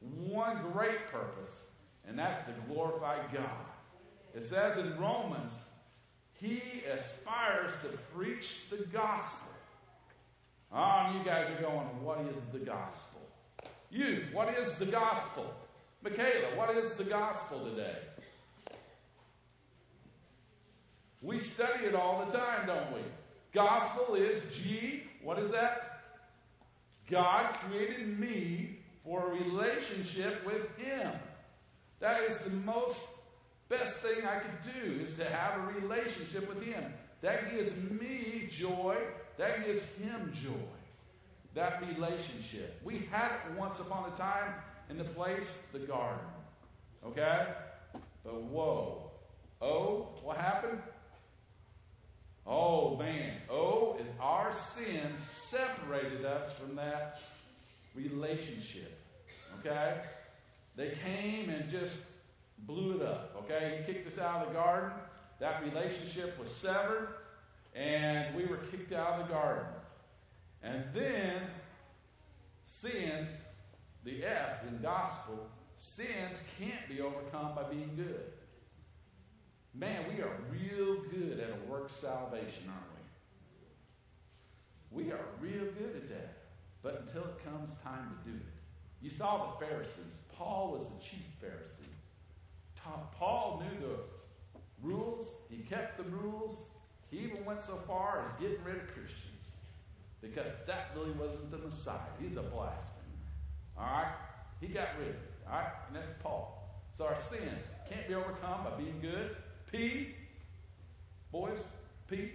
one 0.00 0.62
great 0.72 1.08
purpose, 1.08 1.62
and 2.08 2.18
that's 2.18 2.38
to 2.46 2.54
glorify 2.66 3.18
God. 3.32 3.66
It 4.34 4.42
says 4.42 4.78
in 4.78 4.98
Romans, 4.98 5.52
he 6.40 6.62
aspires 6.90 7.72
to 7.82 7.88
preach 8.14 8.70
the 8.70 8.78
gospel. 8.86 9.52
Oh, 10.72 11.12
you 11.16 11.24
guys 11.24 11.50
are 11.50 11.60
going, 11.60 11.86
what 12.02 12.20
is 12.30 12.40
the 12.52 12.58
gospel? 12.58 13.20
Youth, 13.90 14.24
what 14.32 14.56
is 14.56 14.78
the 14.78 14.86
gospel? 14.86 15.54
Michaela, 16.02 16.56
what 16.56 16.76
is 16.76 16.94
the 16.94 17.04
gospel 17.04 17.64
today? 17.64 17.96
We 21.20 21.38
study 21.38 21.84
it 21.84 21.94
all 21.94 22.24
the 22.24 22.36
time, 22.36 22.66
don't 22.66 22.94
we? 22.94 23.00
Gospel 23.52 24.14
is 24.14 24.40
G, 24.54 25.02
what 25.22 25.38
is 25.38 25.50
that? 25.50 26.02
God 27.10 27.54
created 27.66 28.18
me 28.18 28.78
for 29.04 29.32
a 29.32 29.34
relationship 29.34 30.46
with 30.46 30.76
Him. 30.76 31.10
That 32.00 32.22
is 32.22 32.38
the 32.40 32.50
most 32.50 33.04
best 33.68 34.00
thing 34.00 34.24
I 34.24 34.38
could 34.38 34.72
do 34.74 35.00
is 35.00 35.14
to 35.14 35.24
have 35.24 35.58
a 35.58 35.80
relationship 35.80 36.48
with 36.48 36.62
Him. 36.62 36.84
That 37.22 37.50
gives 37.50 37.74
me 37.76 38.48
joy. 38.50 38.96
That 39.38 39.66
gives 39.66 39.80
Him 39.96 40.32
joy. 40.34 40.52
That 41.54 41.82
relationship. 41.94 42.80
We 42.84 43.08
had 43.10 43.32
it 43.32 43.58
once 43.58 43.80
upon 43.80 44.12
a 44.12 44.16
time 44.16 44.54
in 44.90 44.98
the 44.98 45.04
place, 45.04 45.56
the 45.72 45.78
garden. 45.80 46.24
Okay? 47.06 47.46
But 48.24 48.42
whoa. 48.42 49.10
Oh, 49.60 50.08
what 50.22 50.36
happened? 50.36 50.80
Oh 52.46 52.96
man, 52.96 53.34
oh, 53.50 53.98
is 54.00 54.08
our 54.20 54.54
sins 54.54 55.22
separated 55.22 56.24
us 56.24 56.50
from 56.52 56.76
that 56.76 57.20
relationship. 57.94 58.98
Okay? 59.60 60.00
They 60.76 60.92
came 61.04 61.50
and 61.50 61.68
just 61.70 62.04
blew 62.60 62.96
it 62.96 63.02
up. 63.02 63.36
Okay? 63.44 63.78
He 63.78 63.92
kicked 63.92 64.06
us 64.06 64.18
out 64.18 64.46
of 64.46 64.48
the 64.48 64.54
garden. 64.54 64.92
That 65.40 65.62
relationship 65.62 66.38
was 66.38 66.50
severed, 66.50 67.08
and 67.74 68.34
we 68.34 68.46
were 68.46 68.56
kicked 68.56 68.92
out 68.92 69.20
of 69.20 69.28
the 69.28 69.34
garden. 69.34 69.66
And 70.62 70.84
then 70.94 71.42
sins, 72.62 73.28
the 74.08 74.26
S 74.26 74.64
in 74.64 74.80
gospel, 74.80 75.48
sins 75.76 76.40
can't 76.58 76.88
be 76.88 77.00
overcome 77.00 77.54
by 77.54 77.64
being 77.64 77.92
good. 77.96 78.32
Man, 79.74 80.04
we 80.14 80.22
are 80.22 80.36
real 80.50 81.02
good 81.10 81.38
at 81.38 81.50
a 81.50 81.70
work 81.70 81.90
salvation, 81.90 82.64
aren't 82.68 82.92
we? 84.92 85.04
We 85.04 85.12
are 85.12 85.24
real 85.40 85.66
good 85.72 85.94
at 85.96 86.08
that. 86.08 86.36
But 86.82 87.04
until 87.06 87.24
it 87.24 87.44
comes 87.44 87.74
time 87.84 88.16
to 88.24 88.30
do 88.30 88.36
it. 88.36 88.42
You 89.02 89.10
saw 89.10 89.52
the 89.52 89.66
Pharisees. 89.66 90.22
Paul 90.36 90.76
was 90.78 90.88
the 90.88 90.98
chief 91.04 91.26
Pharisee. 91.42 91.84
Paul 93.18 93.62
knew 93.62 93.86
the 93.86 93.96
rules, 94.82 95.32
he 95.50 95.58
kept 95.58 95.98
the 95.98 96.04
rules. 96.04 96.64
He 97.10 97.18
even 97.18 97.44
went 97.44 97.60
so 97.60 97.74
far 97.86 98.24
as 98.24 98.40
getting 98.40 98.64
rid 98.64 98.76
of 98.76 98.86
Christians 98.86 99.52
because 100.22 100.54
that 100.66 100.90
really 100.96 101.10
wasn't 101.12 101.50
the 101.50 101.58
Messiah. 101.58 101.98
He's 102.18 102.36
a 102.36 102.42
blasphemer. 102.42 102.97
All 103.78 103.84
right? 103.84 104.12
He 104.60 104.68
got 104.68 104.88
rid 104.98 105.08
of 105.08 105.14
it. 105.14 105.32
All 105.46 105.58
right? 105.58 105.68
And 105.86 105.96
that's 105.96 106.12
Paul. 106.22 106.54
So 106.92 107.06
our 107.06 107.16
sins 107.16 107.64
can't 107.88 108.08
be 108.08 108.14
overcome 108.14 108.64
by 108.64 108.70
being 108.76 108.98
good. 109.00 109.36
P, 109.70 110.14
boys, 111.30 111.60
P, 112.08 112.32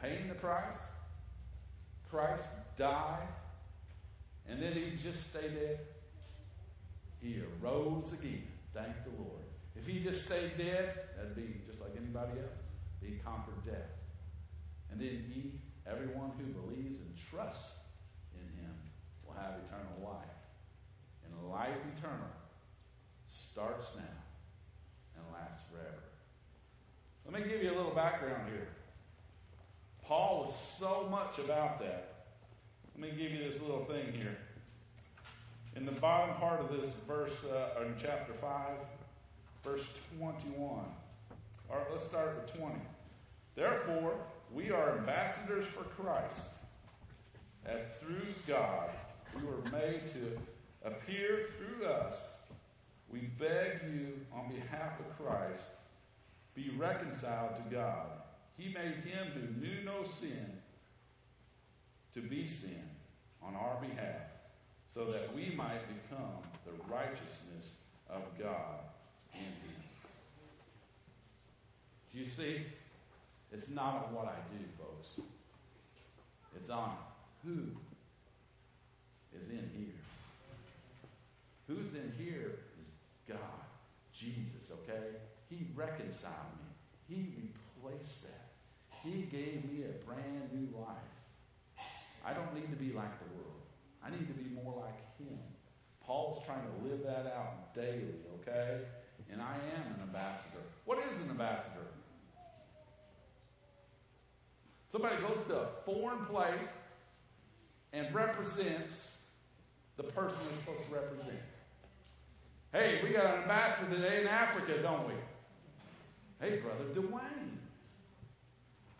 paying 0.00 0.28
the 0.28 0.34
price. 0.34 0.78
Christ 2.10 2.44
died, 2.76 3.28
and 4.48 4.62
then 4.62 4.72
he 4.72 4.92
just 5.02 5.30
stayed 5.30 5.54
dead. 5.54 5.80
He 7.20 7.42
arose 7.62 8.12
again. 8.12 8.42
Thank 8.72 8.94
the 9.04 9.10
Lord. 9.22 9.42
If 9.74 9.86
he 9.86 10.00
just 10.00 10.26
stayed 10.26 10.56
dead, 10.56 10.94
that'd 11.16 11.34
be 11.34 11.60
just 11.68 11.80
like 11.80 11.92
anybody 11.96 12.38
else. 12.40 12.70
He 13.02 13.18
conquered 13.24 13.64
death. 13.64 13.90
And 14.90 15.00
then 15.00 15.24
he, 15.32 15.52
everyone 15.88 16.30
who 16.38 16.44
believes 16.52 16.96
and 16.96 17.12
trusts 17.30 17.72
have 19.36 19.54
eternal 19.64 20.12
life. 20.12 20.36
And 21.24 21.50
life 21.50 21.78
eternal 21.96 22.28
starts 23.28 23.90
now 23.96 24.02
and 25.16 25.24
lasts 25.32 25.62
forever. 25.70 26.02
Let 27.24 27.42
me 27.42 27.48
give 27.48 27.62
you 27.62 27.72
a 27.72 27.76
little 27.76 27.94
background 27.94 28.48
here. 28.48 28.68
Paul 30.04 30.44
was 30.44 30.54
so 30.54 31.08
much 31.10 31.38
about 31.38 31.80
that. 31.80 32.14
Let 32.94 33.10
me 33.10 33.16
give 33.16 33.32
you 33.32 33.38
this 33.38 33.60
little 33.60 33.84
thing 33.84 34.12
here. 34.12 34.38
In 35.74 35.84
the 35.84 35.92
bottom 35.92 36.34
part 36.36 36.60
of 36.60 36.68
this 36.70 36.92
verse, 37.06 37.44
uh, 37.44 37.82
in 37.84 37.94
chapter 38.00 38.32
5, 38.32 38.68
verse 39.64 39.86
21. 40.18 40.58
All 40.58 40.86
right, 41.70 41.86
let's 41.90 42.04
start 42.04 42.36
with 42.36 42.58
20. 42.58 42.76
Therefore, 43.56 44.14
we 44.54 44.70
are 44.70 44.98
ambassadors 44.98 45.66
for 45.66 45.82
Christ, 45.82 46.46
as 47.66 47.82
through 48.00 48.22
God 48.46 48.90
we 49.36 49.46
were 49.46 49.62
made 49.72 50.02
to 50.12 50.38
appear 50.84 51.48
through 51.58 51.86
us 51.86 52.36
we 53.08 53.20
beg 53.38 53.80
you, 53.92 54.20
on 54.34 54.48
behalf 54.48 54.98
of 54.98 55.16
Christ, 55.16 55.68
be 56.54 56.70
reconciled 56.76 57.56
to 57.56 57.74
God. 57.74 58.06
He 58.58 58.72
made 58.72 58.96
him 59.04 59.28
who 59.34 59.60
knew 59.60 59.84
no 59.84 60.02
sin 60.02 60.52
to 62.14 62.20
be 62.20 62.46
sin 62.46 62.82
on 63.42 63.54
our 63.54 63.78
behalf, 63.80 64.22
so 64.92 65.04
that 65.12 65.34
we 65.34 65.54
might 65.54 65.82
become 65.88 66.42
the 66.64 66.72
righteousness 66.92 67.72
of 68.10 68.22
God 68.38 68.80
in 69.34 69.40
him. 69.40 69.82
You 72.12 72.26
see, 72.26 72.62
it's 73.52 73.68
not 73.68 74.06
on 74.06 74.14
what 74.14 74.26
I 74.26 74.56
do, 74.56 74.64
folks. 74.78 75.28
It's 76.56 76.70
on 76.70 76.96
who 77.44 77.66
is 79.38 79.48
in 79.50 79.70
here. 79.76 79.94
Who's 81.66 81.94
in 81.94 82.12
here 82.18 82.58
is 82.80 82.92
God, 83.28 83.38
Jesus, 84.12 84.70
okay? 84.70 85.16
He 85.50 85.66
reconciled 85.74 86.32
me. 86.58 87.14
He 87.14 87.32
replaced 87.82 88.22
that. 88.22 88.46
He 89.02 89.22
gave 89.22 89.64
me 89.70 89.84
a 89.84 90.04
brand 90.04 90.52
new 90.52 90.76
life. 90.78 90.96
I 92.24 92.32
don't 92.32 92.54
need 92.54 92.70
to 92.70 92.76
be 92.76 92.92
like 92.92 93.18
the 93.18 93.34
world. 93.36 93.62
I 94.04 94.10
need 94.10 94.26
to 94.26 94.34
be 94.34 94.50
more 94.54 94.74
like 94.80 94.98
Him. 95.18 95.38
Paul's 96.04 96.44
trying 96.44 96.62
to 96.62 96.88
live 96.88 97.02
that 97.04 97.32
out 97.36 97.74
daily, 97.74 98.22
okay? 98.40 98.80
And 99.30 99.40
I 99.40 99.54
am 99.54 99.94
an 99.94 100.02
ambassador. 100.02 100.62
What 100.84 100.98
is 101.10 101.18
an 101.18 101.30
ambassador? 101.30 101.86
Somebody 104.88 105.16
goes 105.16 105.38
to 105.48 105.60
a 105.60 105.66
foreign 105.84 106.24
place 106.26 106.68
and 107.92 108.14
represents 108.14 109.15
the 109.96 110.02
person 110.02 110.38
they're 110.44 110.60
supposed 110.60 110.88
to 110.88 110.94
represent. 110.94 111.40
Hey, 112.72 113.00
we 113.02 113.10
got 113.10 113.26
an 113.26 113.42
ambassador 113.42 113.96
today 113.96 114.20
in 114.20 114.28
Africa, 114.28 114.82
don't 114.82 115.08
we? 115.08 115.14
Hey, 116.40 116.58
brother 116.58 116.84
Dwayne. 116.92 117.56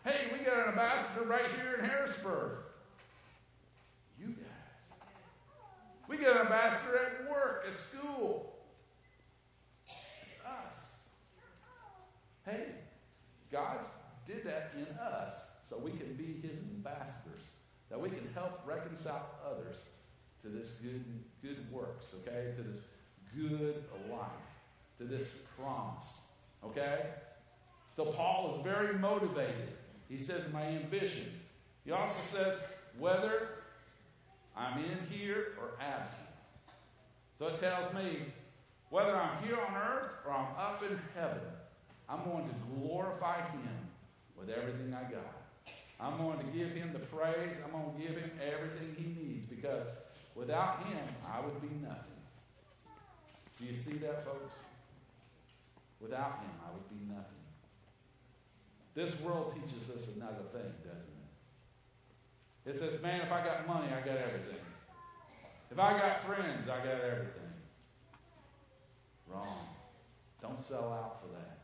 Hey, 0.03 0.27
we 0.31 0.43
got 0.43 0.59
an 0.59 0.69
ambassador 0.69 1.25
right 1.25 1.45
here 1.55 1.75
in 1.79 1.85
Harrisburg. 1.85 2.59
You 4.19 4.27
guys. 4.27 4.97
We 6.07 6.17
got 6.17 6.37
an 6.37 6.41
ambassador 6.43 6.97
at 6.97 7.29
work, 7.29 7.65
at 7.69 7.77
school. 7.77 8.55
It's 9.85 10.33
us. 10.45 11.01
Hey, 12.45 12.69
God 13.51 13.79
did 14.25 14.43
that 14.45 14.71
in 14.75 14.87
us 14.97 15.35
so 15.69 15.77
we 15.77 15.91
can 15.91 16.15
be 16.15 16.39
his 16.47 16.63
ambassadors, 16.63 17.43
that 17.89 17.99
we 17.99 18.09
can 18.09 18.27
help 18.33 18.61
reconcile 18.65 19.27
others 19.45 19.75
to 20.47 20.57
this 20.57 20.69
good 20.81 21.03
good 21.41 21.71
works, 21.71 22.07
okay? 22.21 22.53
To 22.55 22.63
this 22.63 22.81
good 23.35 23.83
life, 24.09 24.27
to 24.99 25.05
this 25.05 25.29
promise. 25.59 26.07
Okay? 26.63 27.05
So 27.95 28.05
Paul 28.05 28.55
is 28.55 28.63
very 28.63 28.97
motivated. 28.97 29.73
He 30.09 30.17
says, 30.17 30.43
My 30.53 30.63
ambition. 30.63 31.25
He 31.85 31.91
also 31.91 32.19
says, 32.21 32.59
whether 32.97 33.49
I'm 34.55 34.83
in 34.83 34.97
here 35.09 35.53
or 35.59 35.71
absent. 35.81 36.27
So 37.39 37.47
it 37.47 37.59
tells 37.59 37.93
me 37.93 38.23
whether 38.89 39.15
I'm 39.15 39.41
here 39.43 39.57
on 39.57 39.75
earth 39.75 40.09
or 40.25 40.33
I'm 40.33 40.47
up 40.57 40.83
in 40.83 40.99
heaven, 41.15 41.39
I'm 42.09 42.23
going 42.23 42.45
to 42.47 42.55
glorify 42.75 43.41
Him 43.51 43.69
with 44.37 44.49
everything 44.49 44.93
I 44.93 45.09
got. 45.09 45.43
I'm 45.99 46.17
going 46.17 46.39
to 46.39 46.45
give 46.45 46.71
Him 46.71 46.91
the 46.93 46.99
praise. 46.99 47.57
I'm 47.63 47.71
going 47.71 47.95
to 47.95 48.01
give 48.01 48.17
Him 48.17 48.31
everything 48.41 48.95
He 48.97 49.23
needs 49.23 49.45
because 49.49 49.85
without 50.37 50.85
Him, 50.85 51.07
I 51.27 51.41
would 51.41 51.59
be 51.61 51.75
nothing. 51.81 52.17
Do 53.59 53.65
you 53.65 53.73
see 53.73 53.93
that, 53.93 54.23
folks? 54.23 54.53
Without 55.99 56.39
him, 56.41 56.51
I 56.63 56.71
would 56.73 56.87
be 56.89 57.11
nothing. 57.11 57.25
This 58.93 59.19
world 59.19 59.53
teaches 59.53 59.89
us 59.89 60.09
another 60.15 60.45
thing, 60.51 60.73
doesn't 60.83 61.17
it? 62.65 62.69
It 62.69 62.75
says, 62.75 63.01
man, 63.01 63.21
if 63.21 63.31
I 63.31 63.43
got 63.43 63.67
money, 63.67 63.87
I 63.87 64.05
got 64.05 64.17
everything. 64.17 64.61
If 65.71 65.79
I 65.79 65.97
got 65.97 66.23
friends, 66.25 66.69
I 66.69 66.77
got 66.77 67.01
everything. 67.01 67.53
Wrong. 69.27 69.67
Don't 70.41 70.59
sell 70.59 70.91
out 70.93 71.21
for 71.21 71.27
that. 71.33 71.57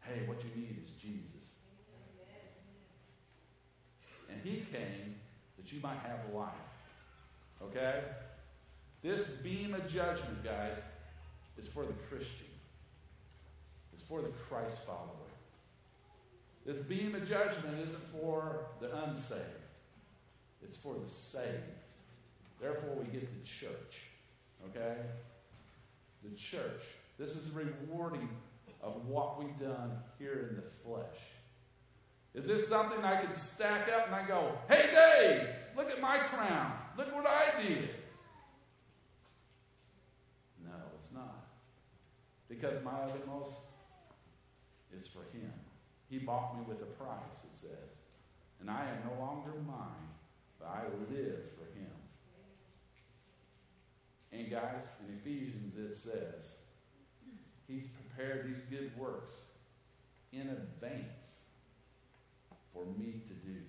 Hey, 0.00 0.26
what 0.26 0.38
you 0.44 0.50
need 0.54 0.78
is 0.84 0.90
Jesus. 1.00 1.48
And 4.30 4.40
He 4.42 4.64
came 4.72 5.16
that 5.56 5.72
you 5.72 5.80
might 5.80 5.98
have 5.98 6.32
life. 6.32 6.73
Okay? 7.68 8.02
This 9.02 9.28
Bema 9.28 9.80
judgment, 9.80 10.42
guys, 10.42 10.76
is 11.58 11.68
for 11.68 11.84
the 11.84 11.92
Christian, 12.08 12.46
it's 13.92 14.02
for 14.02 14.22
the 14.22 14.30
Christ 14.48 14.78
follower. 14.86 15.08
This 16.64 16.80
Bema 16.80 17.20
judgment 17.20 17.78
isn't 17.82 18.02
for 18.20 18.60
the 18.80 19.04
unsaved, 19.04 19.42
it's 20.62 20.76
for 20.76 20.94
the 20.94 21.10
saved. 21.10 21.50
Therefore, 22.60 22.96
we 22.96 23.04
get 23.12 23.20
the 23.20 23.46
church. 23.46 24.00
Okay? 24.70 24.96
The 26.22 26.34
church. 26.36 26.82
This 27.18 27.36
is 27.36 27.50
rewarding 27.50 28.28
of 28.82 29.06
what 29.06 29.38
we've 29.38 29.58
done 29.58 29.98
here 30.18 30.48
in 30.48 30.56
the 30.56 30.62
flesh. 30.82 31.18
Is 32.34 32.46
this 32.46 32.66
something 32.66 33.04
I 33.04 33.20
can 33.20 33.32
stack 33.32 33.88
up 33.88 34.06
and 34.06 34.14
I 34.14 34.26
go, 34.26 34.52
hey, 34.68 34.90
Dave, 34.92 35.48
look 35.76 35.90
at 35.90 36.00
my 36.00 36.18
crown. 36.18 36.72
Look 36.96 37.14
what 37.14 37.26
I 37.26 37.60
did. 37.60 37.88
No, 40.64 40.72
it's 40.98 41.10
not. 41.12 41.46
Because 42.48 42.82
my 42.84 42.92
uttermost 42.92 43.60
is 44.96 45.08
for 45.08 45.24
him. 45.36 45.52
He 46.08 46.18
bought 46.18 46.56
me 46.56 46.64
with 46.68 46.82
a 46.82 46.90
price, 47.02 47.38
it 47.44 47.52
says. 47.54 48.02
And 48.60 48.70
I 48.70 48.82
am 48.82 49.10
no 49.10 49.24
longer 49.24 49.52
mine, 49.66 50.08
but 50.60 50.68
I 50.68 50.84
live 51.12 51.40
for 51.58 51.66
him. 51.78 51.90
And 54.32 54.50
guys, 54.50 54.82
in 55.00 55.14
Ephesians 55.16 55.76
it 55.76 55.96
says, 55.96 56.54
He's 57.66 57.86
prepared 57.88 58.46
these 58.46 58.62
good 58.70 58.90
works 58.96 59.32
in 60.32 60.48
advance 60.48 61.44
for 62.72 62.84
me 62.84 63.22
to 63.28 63.34
do. 63.34 63.60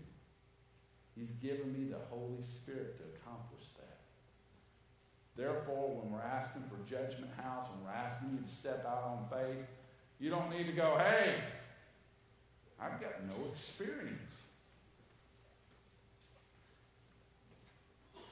He's 1.18 1.32
given 1.42 1.72
me 1.72 1.90
the 1.90 2.00
Holy 2.10 2.44
Spirit 2.44 2.98
to 2.98 3.04
accomplish 3.16 3.64
that. 3.78 4.00
Therefore, 5.36 6.02
when 6.02 6.12
we're 6.12 6.22
asking 6.22 6.64
for 6.68 6.78
Judgment 6.90 7.32
House, 7.42 7.66
when 7.72 7.84
we're 7.84 7.98
asking 7.98 8.32
you 8.32 8.40
to 8.46 8.52
step 8.52 8.86
out 8.88 9.04
on 9.04 9.28
faith, 9.32 9.66
you 10.20 10.30
don't 10.30 10.50
need 10.50 10.66
to 10.68 10.74
go, 10.74 10.98
hey, 10.98 11.36
I've 12.80 13.00
got 13.00 13.24
no 13.28 13.48
experience. 13.52 14.44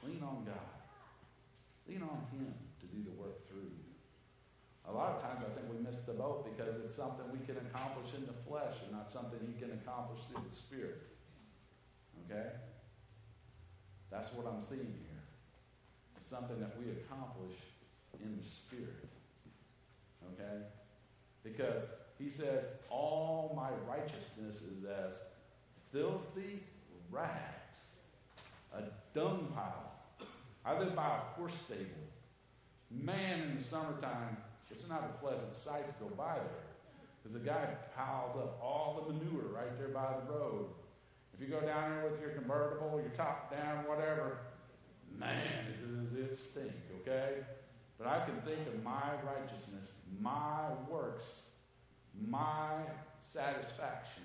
Lean 0.02 0.22
on 0.22 0.44
God. 0.44 0.68
Lean 1.88 2.02
on 2.02 2.20
Him 2.32 2.52
to 2.80 2.86
do 2.86 3.02
the 3.04 3.16
work 3.20 3.48
through 3.48 3.64
you. 3.64 3.84
A 4.88 4.92
lot 4.92 5.16
of 5.16 5.22
times 5.22 5.40
I 5.40 5.48
think 5.56 5.72
we 5.72 5.80
miss 5.82 6.04
the 6.04 6.12
boat 6.12 6.44
because 6.44 6.76
it's 6.76 6.94
something 6.94 7.24
we 7.32 7.44
can 7.46 7.56
accomplish 7.56 8.12
in 8.14 8.26
the 8.26 8.36
flesh 8.46 8.76
and 8.84 8.92
not 8.92 9.10
something 9.10 9.40
He 9.46 9.58
can 9.58 9.72
accomplish 9.72 10.20
through 10.28 10.44
the 10.48 10.54
Spirit. 10.54 11.00
Okay? 12.24 12.48
That's 14.14 14.32
what 14.32 14.46
I'm 14.46 14.60
seeing 14.60 14.94
here. 15.02 15.22
It's 16.16 16.26
something 16.26 16.60
that 16.60 16.76
we 16.78 16.92
accomplish 16.92 17.58
in 18.22 18.36
the 18.38 18.44
Spirit. 18.44 19.08
Okay? 20.32 20.62
Because 21.42 21.86
He 22.16 22.30
says, 22.30 22.68
All 22.90 23.52
my 23.56 23.70
righteousness 23.92 24.62
is 24.62 24.84
as 24.84 25.20
filthy 25.92 26.62
rags, 27.10 27.78
a 28.72 28.82
dung 29.14 29.48
pile 29.52 29.94
I 30.64 30.78
live 30.78 30.94
by 30.96 31.06
a 31.06 31.38
horse 31.38 31.54
stable. 31.54 31.84
Man, 32.90 33.42
in 33.42 33.58
the 33.58 33.64
summertime, 33.64 34.36
it's 34.70 34.88
not 34.88 35.04
a 35.04 35.18
pleasant 35.24 35.54
sight 35.54 35.86
to 35.86 36.04
go 36.04 36.14
by 36.14 36.36
there 36.36 36.64
because 37.22 37.38
the 37.38 37.44
guy 37.44 37.68
piles 37.96 38.36
up 38.36 38.58
all 38.62 39.04
the 39.06 39.12
manure 39.12 39.48
right 39.54 39.78
there 39.78 39.88
by 39.88 40.14
the 40.20 40.32
road. 40.32 40.66
If 41.34 41.40
you 41.40 41.48
go 41.48 41.60
down 41.60 41.90
there 41.90 42.10
with 42.10 42.20
your 42.20 42.30
convertible, 42.30 43.00
your 43.00 43.10
top 43.16 43.50
down, 43.50 43.84
whatever, 43.86 44.38
man, 45.18 45.66
does 45.82 46.18
it 46.18 46.36
stink, 46.36 46.72
okay? 47.00 47.38
But 47.98 48.06
I 48.06 48.24
can 48.24 48.40
think 48.42 48.66
of 48.68 48.82
my 48.82 49.12
righteousness, 49.24 49.92
my 50.20 50.68
works, 50.88 51.40
my 52.28 52.82
satisfaction 53.20 54.22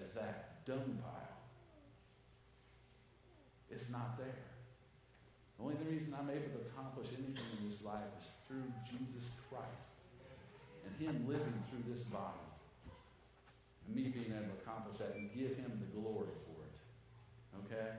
as 0.00 0.12
that 0.12 0.64
dung 0.66 0.98
pile. 1.02 1.38
It's 3.70 3.88
not 3.90 4.18
there. 4.18 4.26
The 5.58 5.64
only 5.64 5.76
reason 5.88 6.14
I'm 6.18 6.30
able 6.30 6.50
to 6.58 6.66
accomplish 6.72 7.08
anything 7.12 7.44
in 7.58 7.68
this 7.68 7.82
life 7.84 8.10
is 8.18 8.30
through 8.48 8.72
Jesus 8.90 9.28
Christ 9.48 9.90
and 10.84 11.06
Him 11.06 11.28
living 11.28 11.62
through 11.70 11.92
this 11.92 12.02
body. 12.04 12.49
Me 13.94 14.08
being 14.08 14.32
able 14.32 14.46
to 14.46 14.62
accomplish 14.62 14.98
that 14.98 15.14
and 15.16 15.32
give 15.34 15.56
Him 15.56 15.80
the 15.80 16.00
glory 16.00 16.30
for 16.46 16.62
it. 16.64 16.76
Okay? 17.64 17.90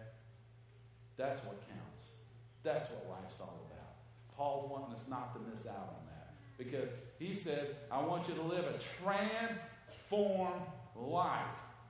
That's 1.17 1.43
what 1.45 1.59
counts. 1.67 2.03
That's 2.63 2.89
what 2.89 3.07
life's 3.09 3.39
all 3.39 3.67
about. 3.69 4.35
Paul's 4.35 4.71
wanting 4.71 4.95
us 4.95 5.03
not 5.09 5.33
to 5.33 5.39
miss 5.51 5.65
out 5.67 5.95
on 5.97 6.05
that. 6.07 6.33
Because 6.57 6.91
he 7.19 7.33
says, 7.33 7.71
I 7.91 8.01
want 8.01 8.27
you 8.27 8.35
to 8.35 8.41
live 8.41 8.65
a 8.65 8.79
transformed 9.03 10.61
life. 10.95 11.45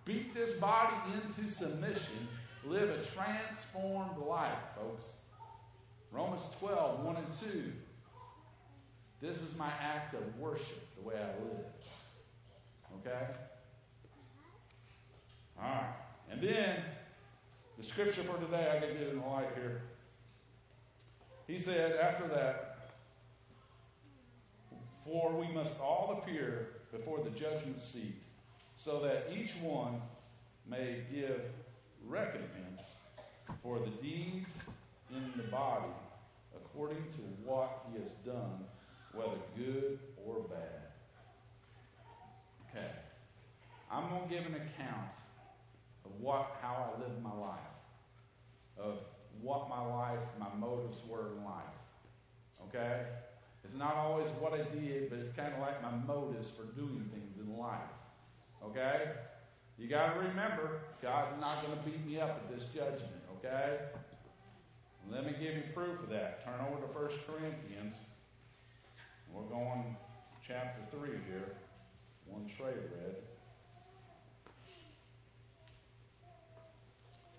Beat 0.06 0.34
this 0.34 0.56
body 0.56 0.96
into 1.14 1.52
submission. 1.52 2.28
Live 2.66 2.90
a 2.90 3.04
transformed 3.06 4.18
life, 4.28 4.58
folks. 4.76 5.12
Romans 6.12 6.42
12, 6.60 7.04
1 7.04 7.16
and 7.16 7.26
2. 7.40 7.72
This 9.22 9.42
is 9.42 9.56
my 9.58 9.72
act 9.80 10.14
of 10.16 10.40
worship, 10.40 10.88
the 10.96 11.08
way 11.08 11.16
I 11.16 11.44
live. 11.44 11.66
Okay? 13.00 13.26
All 15.62 15.70
right. 15.70 15.94
And 16.32 16.42
then, 16.42 16.82
the 17.78 17.84
scripture 17.84 18.24
for 18.24 18.38
today, 18.38 18.72
I 18.76 18.80
to 18.86 18.94
get 18.94 19.10
in 19.10 19.20
the 19.20 19.28
light 19.28 19.50
here. 19.56 19.82
He 21.48 21.60
said, 21.60 21.98
after 21.98 22.28
that, 22.30 22.90
for 25.06 25.32
we 25.32 25.48
must 25.54 25.80
all 25.80 26.22
appear 26.22 26.70
before 26.92 27.24
the 27.24 27.30
judgment 27.32 27.82
seat, 27.82 28.16
so 28.78 29.02
that 29.02 29.28
each 29.36 29.56
one 29.58 30.02
may 30.68 31.04
give 31.12 31.42
recompense 32.08 32.82
for 33.62 33.80
the 33.80 33.90
deeds 34.02 34.54
in 35.12 35.34
the 35.36 35.44
body 35.50 35.92
according 36.56 37.04
to 37.12 37.22
what 37.44 37.86
he 37.92 38.02
has 38.02 38.12
done, 38.26 38.66
whether 39.14 39.38
good 39.58 40.00
or 40.26 40.42
bad. 40.44 40.82
Okay. 42.70 42.92
I'm 43.92 44.10
going 44.10 44.30
to 44.30 44.36
give 44.36 44.46
an 44.46 44.56
account 44.56 45.12
of 46.06 46.12
what 46.20 46.58
how 46.62 46.94
I 46.94 47.02
lived 47.02 47.22
my 47.22 47.34
life, 47.34 47.60
of 48.78 49.00
what 49.42 49.70
my 49.70 49.82
life, 49.82 50.20
my 50.40 50.54
motives 50.60 50.98
were 51.08 51.30
in 51.36 51.44
life. 51.44 51.64
Okay? 52.68 53.04
It's 53.64 53.76
not 53.76 53.96
always 53.96 54.28
what 54.40 54.54
I 54.54 54.64
did, 54.76 55.10
but 55.10 55.20
it's 55.20 55.36
kind 55.36 55.54
of 55.54 55.60
like 55.60 55.82
my 55.82 55.92
motives 55.92 56.48
for 56.48 56.64
doing 56.76 57.10
things 57.14 57.38
in 57.40 57.58
life. 57.58 57.80
Okay? 58.64 59.12
You 59.78 59.88
got 59.88 60.14
to 60.14 60.20
remember, 60.20 60.82
God's 61.02 61.40
not 61.40 61.66
going 61.66 61.78
to 61.78 61.84
beat 61.84 62.06
me 62.06 62.20
up 62.20 62.30
at 62.30 62.54
this 62.54 62.66
judgment. 62.66 63.22
Okay? 63.38 63.80
Let 65.10 65.26
me 65.26 65.32
give 65.32 65.56
you 65.56 65.64
proof 65.74 66.00
of 66.04 66.10
that. 66.10 66.44
Turn 66.46 66.60
over 66.62 66.80
to 66.82 66.88
1 66.88 67.10
Corinthians. 67.26 67.96
We're 69.34 69.44
going 69.44 69.96
chapter 70.48 70.82
3 70.92 71.10
here. 71.28 71.56
One 72.28 72.50
Trey 72.58 72.74
read. 72.74 73.16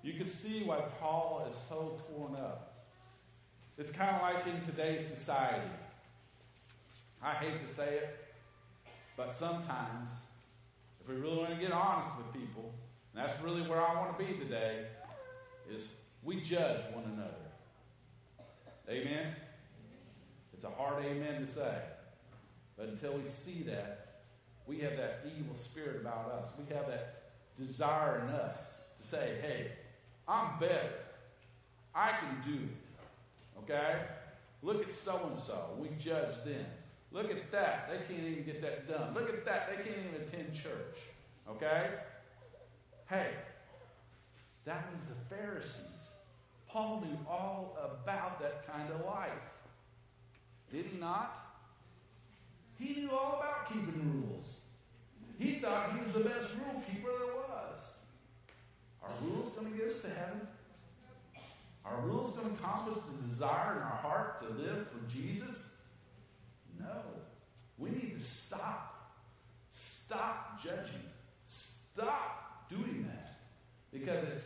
You 0.02 0.14
can 0.14 0.28
see 0.28 0.64
why 0.64 0.80
Paul 1.00 1.46
is 1.50 1.56
so 1.68 1.96
torn 2.08 2.34
up. 2.34 2.86
It's 3.78 3.90
kind 3.90 4.16
of 4.16 4.22
like 4.22 4.46
in 4.46 4.60
today's 4.62 5.06
society. 5.06 5.70
I 7.22 7.34
hate 7.34 7.64
to 7.64 7.72
say 7.72 7.94
it, 7.94 8.34
but 9.16 9.32
sometimes, 9.32 10.10
if 11.00 11.08
we 11.08 11.14
really 11.14 11.36
want 11.36 11.50
to 11.50 11.56
get 11.56 11.70
honest 11.70 12.08
with 12.16 12.32
people, 12.32 12.72
and 13.14 13.24
that's 13.24 13.40
really 13.42 13.62
where 13.62 13.80
I 13.80 13.94
want 13.94 14.18
to 14.18 14.24
be 14.24 14.32
today, 14.38 14.86
is 15.72 15.86
we 16.24 16.40
judge 16.40 16.80
one 16.92 17.04
another. 17.04 17.34
Amen? 18.88 19.34
It's 20.52 20.64
a 20.64 20.70
hard 20.70 21.04
amen 21.04 21.40
to 21.40 21.46
say. 21.46 21.78
But 22.76 22.88
until 22.88 23.12
we 23.12 23.24
see 23.28 23.62
that, 23.68 24.22
we 24.66 24.78
have 24.80 24.96
that 24.96 25.24
evil 25.38 25.54
spirit 25.54 26.00
about 26.00 26.30
us. 26.32 26.52
We 26.58 26.74
have 26.74 26.86
that 26.88 27.22
desire 27.56 28.20
in 28.20 28.34
us 28.34 28.78
to 29.00 29.06
say, 29.06 29.38
hey, 29.42 29.72
I'm 30.28 30.58
better. 30.58 30.92
I 31.94 32.12
can 32.20 32.52
do 32.52 32.58
it. 32.64 33.62
Okay? 33.62 34.02
Look 34.62 34.82
at 34.86 34.94
so 34.94 35.28
and 35.28 35.38
so. 35.38 35.76
We 35.78 35.88
judge 35.98 36.42
them. 36.44 36.66
Look 37.10 37.30
at 37.30 37.50
that. 37.52 37.90
They 37.90 38.14
can't 38.14 38.26
even 38.26 38.44
get 38.44 38.62
that 38.62 38.88
done. 38.88 39.14
Look 39.14 39.28
at 39.28 39.44
that. 39.44 39.68
They 39.68 39.82
can't 39.82 40.06
even 40.06 40.22
attend 40.22 40.54
church. 40.54 40.98
Okay? 41.50 41.90
Hey, 43.08 43.30
that 44.64 44.88
was 44.92 45.02
the 45.08 45.34
Pharisees. 45.34 45.86
Paul 46.68 47.04
knew 47.04 47.18
all 47.28 47.76
about 47.82 48.40
that 48.40 48.66
kind 48.66 48.90
of 48.90 49.04
life. 49.04 49.30
Did 50.72 50.86
he 50.86 50.98
not? 50.98 51.38
He 52.78 52.94
knew 52.94 53.10
all 53.10 53.40
about 53.40 53.68
keeping 53.68 54.22
rules. 54.22 54.54
He 55.38 55.58
thought 55.58 55.92
he 55.92 56.02
was 56.02 56.14
the 56.14 56.20
best 56.20 56.48
rule 56.54 56.82
keeper 56.88 57.10
there 57.18 57.34
was. 57.34 57.51
Are 59.02 59.10
rules 59.22 59.50
going 59.50 59.70
to 59.70 59.76
get 59.76 59.86
us 59.88 60.00
to 60.02 60.08
heaven? 60.08 60.46
Are 61.84 62.00
rules 62.02 62.36
going 62.36 62.48
to 62.48 62.54
accomplish 62.54 62.98
the 63.04 63.28
desire 63.28 63.76
in 63.76 63.82
our 63.82 63.98
heart 64.02 64.38
to 64.42 64.62
live 64.62 64.86
for 64.88 65.12
Jesus? 65.12 65.70
No. 66.78 67.02
We 67.78 67.90
need 67.90 68.14
to 68.14 68.20
stop. 68.20 69.18
Stop 69.70 70.62
judging. 70.62 71.02
Stop 71.46 72.68
doing 72.68 73.06
that. 73.08 73.40
Because 73.92 74.22
it's 74.24 74.44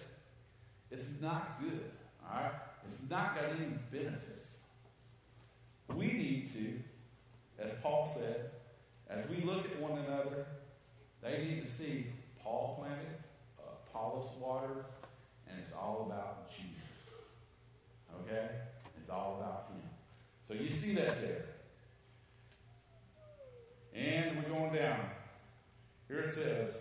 it's 0.90 1.20
not 1.20 1.60
good. 1.60 1.90
All 2.28 2.40
right? 2.40 2.52
It's 2.86 2.98
not 3.10 3.34
got 3.34 3.44
any 3.44 3.74
benefits. 3.90 4.50
We 5.94 6.06
need 6.06 6.52
to, 6.52 7.62
as 7.62 7.72
Paul 7.82 8.10
said, 8.12 8.50
as 9.08 9.28
we 9.28 9.44
look 9.44 9.64
at 9.66 9.80
one 9.80 9.98
another, 9.98 10.46
they 11.22 11.44
need 11.44 11.64
to 11.64 11.70
see 11.70 12.06
Paul 12.42 12.76
planted, 12.78 13.18
Apollos 13.96 14.28
water, 14.38 14.84
and 15.48 15.58
it's 15.58 15.72
all 15.72 16.04
about 16.06 16.50
Jesus. 16.50 17.14
Okay? 18.20 18.48
It's 19.00 19.08
all 19.08 19.38
about 19.40 19.70
Him. 19.70 19.88
So 20.46 20.54
you 20.54 20.68
see 20.68 20.94
that 20.94 21.20
there. 21.20 21.44
And 23.94 24.36
we're 24.36 24.50
going 24.50 24.74
down. 24.74 25.00
Here 26.08 26.20
it 26.20 26.34
says, 26.34 26.76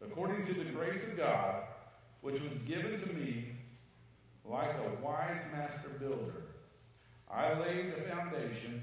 according 0.00 0.46
to 0.46 0.54
the 0.54 0.64
grace 0.64 1.02
of 1.02 1.16
God, 1.16 1.64
which 2.20 2.40
was 2.40 2.54
given 2.58 2.96
to 2.96 3.12
me 3.12 3.46
like 4.44 4.70
a 4.70 5.04
wise 5.04 5.42
master 5.52 5.88
builder. 5.98 6.44
I 7.28 7.58
laid 7.58 7.96
the 7.96 8.02
foundation, 8.02 8.82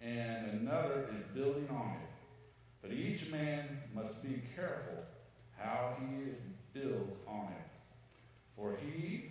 and 0.00 0.50
another 0.60 1.08
is 1.16 1.24
building 1.34 1.68
on 1.70 1.92
it. 2.02 2.08
But 2.80 2.92
each 2.92 3.30
man 3.30 3.78
must 3.94 4.20
be 4.22 4.42
careful 4.56 5.04
how 5.56 5.96
he 6.00 6.28
is 6.30 6.38
builds 6.72 7.18
on 7.26 7.48
it. 7.48 7.70
For 8.56 8.76
he, 8.82 9.30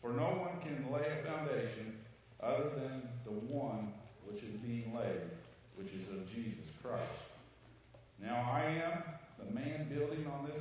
for 0.00 0.12
no 0.12 0.26
one 0.26 0.60
can 0.60 0.92
lay 0.92 1.06
a 1.08 1.24
foundation 1.24 1.98
other 2.42 2.70
than 2.70 3.02
the 3.24 3.30
one 3.30 3.92
which 4.24 4.42
is 4.42 4.54
being 4.64 4.94
laid, 4.94 5.20
which 5.76 5.92
is 5.92 6.08
of 6.10 6.32
Jesus 6.32 6.66
Christ. 6.82 7.32
Now 8.20 8.50
I 8.52 8.64
am 8.64 9.02
the 9.38 9.54
man 9.54 9.88
building 9.88 10.26
on 10.26 10.48
this 10.48 10.60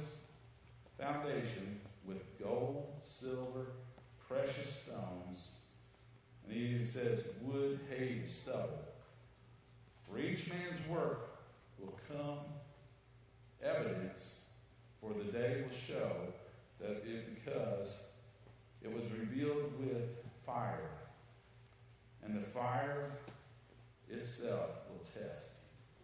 foundation 0.99 1.79
with 2.05 2.23
gold, 2.39 2.87
silver, 3.03 3.67
precious 4.27 4.81
stones, 4.83 5.47
and 6.45 6.55
he 6.55 6.83
says 6.85 7.23
wood, 7.41 7.79
hay, 7.89 8.19
and 8.19 8.29
stubble. 8.29 8.79
For 10.07 10.17
each 10.17 10.49
man's 10.49 10.87
work 10.89 11.39
will 11.79 11.99
come 12.07 12.39
evidence, 13.61 14.36
for 15.07 15.17
the 15.17 15.31
day 15.31 15.63
will 15.63 15.77
show 15.77 16.11
that 16.79 17.03
it 17.05 17.35
because 17.35 18.01
it 18.81 18.91
was 18.91 19.03
revealed 19.11 19.71
with 19.79 20.03
fire, 20.45 20.89
and 22.23 22.35
the 22.35 22.45
fire 22.45 23.11
itself 24.09 24.69
will 24.89 25.03
test 25.03 25.47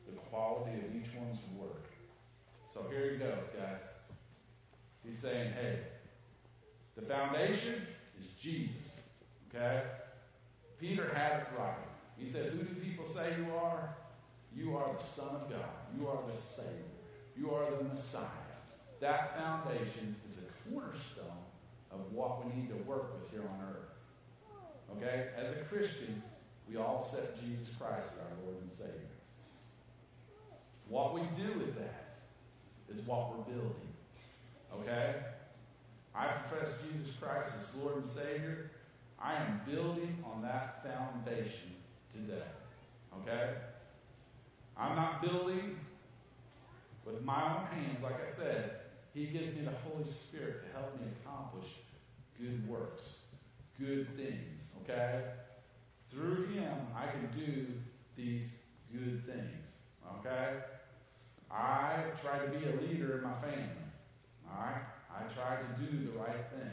the 0.05 0.13
quality 0.13 0.77
of 0.79 0.95
each 0.95 1.13
one's 1.15 1.39
work. 1.57 1.85
So 2.71 2.85
here 2.89 3.11
he 3.11 3.17
goes, 3.17 3.47
guys. 3.57 3.83
He's 5.05 5.19
saying, 5.19 5.51
hey, 5.53 5.79
the 6.95 7.01
foundation 7.01 7.85
is 8.19 8.27
Jesus. 8.39 8.99
Okay? 9.49 9.83
Peter 10.79 11.11
had 11.13 11.41
it 11.41 11.47
right. 11.57 11.75
He 12.17 12.29
said, 12.29 12.51
Who 12.51 12.59
do 12.59 12.75
people 12.75 13.05
say 13.05 13.33
you 13.37 13.53
are? 13.55 13.95
You 14.55 14.77
are 14.77 14.91
the 14.93 15.03
Son 15.03 15.35
of 15.35 15.49
God. 15.49 15.69
You 15.97 16.07
are 16.07 16.19
the 16.31 16.37
Savior. 16.37 16.71
You 17.35 17.51
are 17.51 17.71
the 17.77 17.83
Messiah. 17.83 18.42
That 19.03 19.35
foundation 19.37 20.15
is 20.31 20.37
a 20.37 20.71
cornerstone 20.71 21.43
of 21.91 21.99
what 22.13 22.45
we 22.45 22.53
need 22.55 22.69
to 22.69 22.75
work 22.89 23.13
with 23.13 23.29
here 23.31 23.41
on 23.41 23.59
earth. 23.67 24.95
Okay? 24.95 25.27
As 25.35 25.49
a 25.49 25.55
Christian, 25.65 26.23
we 26.69 26.77
all 26.77 27.03
set 27.03 27.37
Jesus 27.37 27.67
Christ 27.77 28.11
as 28.13 28.19
our 28.19 28.45
Lord 28.45 28.61
and 28.61 28.71
Savior. 28.71 29.11
What 30.87 31.13
we 31.13 31.19
do 31.35 31.51
with 31.59 31.75
that 31.75 32.19
is 32.95 33.05
what 33.05 33.31
we're 33.31 33.53
building. 33.53 33.89
Okay? 34.79 35.15
I 36.15 36.27
profess 36.27 36.69
Jesus 36.89 37.13
Christ 37.17 37.51
as 37.59 37.75
Lord 37.75 37.97
and 37.97 38.09
Savior. 38.09 38.71
I 39.21 39.33
am 39.33 39.59
building 39.69 40.23
on 40.33 40.41
that 40.43 40.81
foundation 40.81 41.75
today. 42.13 42.47
Okay? 43.19 43.49
I'm 44.77 44.95
not 44.95 45.21
building 45.21 45.77
with 47.05 47.21
my 47.21 47.43
own 47.43 47.65
hands. 47.65 48.01
Like 48.01 48.25
I 48.25 48.29
said, 48.29 48.79
He 49.13 49.25
gives 49.27 49.47
me 49.55 49.61
the 49.61 49.89
Holy 49.89 50.09
Spirit 50.09 50.63
to 50.65 50.79
help 50.79 50.99
me 50.99 51.05
accomplish 51.21 51.67
good 52.39 52.67
works, 52.67 53.17
good 53.79 54.07
things. 54.17 54.69
Okay? 54.81 55.21
Through 56.09 56.47
Him, 56.47 56.73
I 56.95 57.05
can 57.07 57.29
do 57.37 57.67
these 58.15 58.49
good 58.91 59.23
things. 59.25 59.69
Okay? 60.19 60.55
I 61.51 61.97
try 62.21 62.39
to 62.39 62.47
be 62.47 62.65
a 62.65 62.81
leader 62.81 63.17
in 63.17 63.23
my 63.23 63.35
family. 63.39 63.69
All 64.49 64.63
right? 64.63 64.81
I 65.11 65.31
try 65.31 65.57
to 65.57 65.81
do 65.81 66.11
the 66.11 66.17
right 66.17 66.49
thing. 66.49 66.71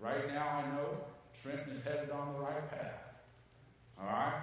Right 0.00 0.26
now, 0.32 0.48
I 0.48 0.62
know 0.74 0.98
Trenton 1.40 1.72
is 1.72 1.80
headed 1.82 2.10
on 2.10 2.32
the 2.32 2.40
right 2.40 2.68
path. 2.68 3.02
All 4.00 4.06
right? 4.06 4.42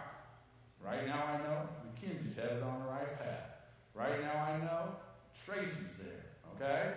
Right 0.82 1.06
now, 1.06 1.26
I 1.26 1.38
know 1.38 1.70
Mackenzie's 1.84 2.38
headed 2.38 2.64
on 2.64 2.80
the 2.80 2.86
right 2.86 3.20
path. 3.20 3.50
Right 3.94 4.22
now, 4.22 4.36
I 4.36 4.58
know 4.58 4.96
Tracy's 5.46 5.98
there. 5.98 6.30
Okay? 6.56 6.94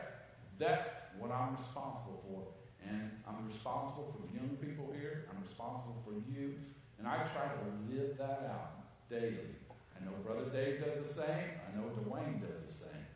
That's 0.59 0.91
what 1.19 1.31
I'm 1.31 1.57
responsible 1.57 2.23
for. 2.29 2.43
And 2.89 3.11
I'm 3.27 3.47
responsible 3.49 4.15
for 4.15 4.23
young 4.35 4.57
people 4.57 4.93
here. 4.99 5.27
I'm 5.31 5.43
responsible 5.43 6.03
for 6.05 6.13
you. 6.31 6.55
And 6.99 7.07
I 7.07 7.19
try 7.35 7.49
to 7.49 7.61
live 7.91 8.19
that 8.19 8.51
out 8.51 9.09
daily. 9.09 9.59
I 9.97 10.05
know 10.05 10.13
Brother 10.25 10.49
Dave 10.51 10.85
does 10.85 10.99
the 10.99 11.15
same. 11.23 11.61
I 11.63 11.77
know 11.77 11.91
Dwayne 12.05 12.41
does 12.41 12.67
the 12.67 12.85
same. 12.85 13.07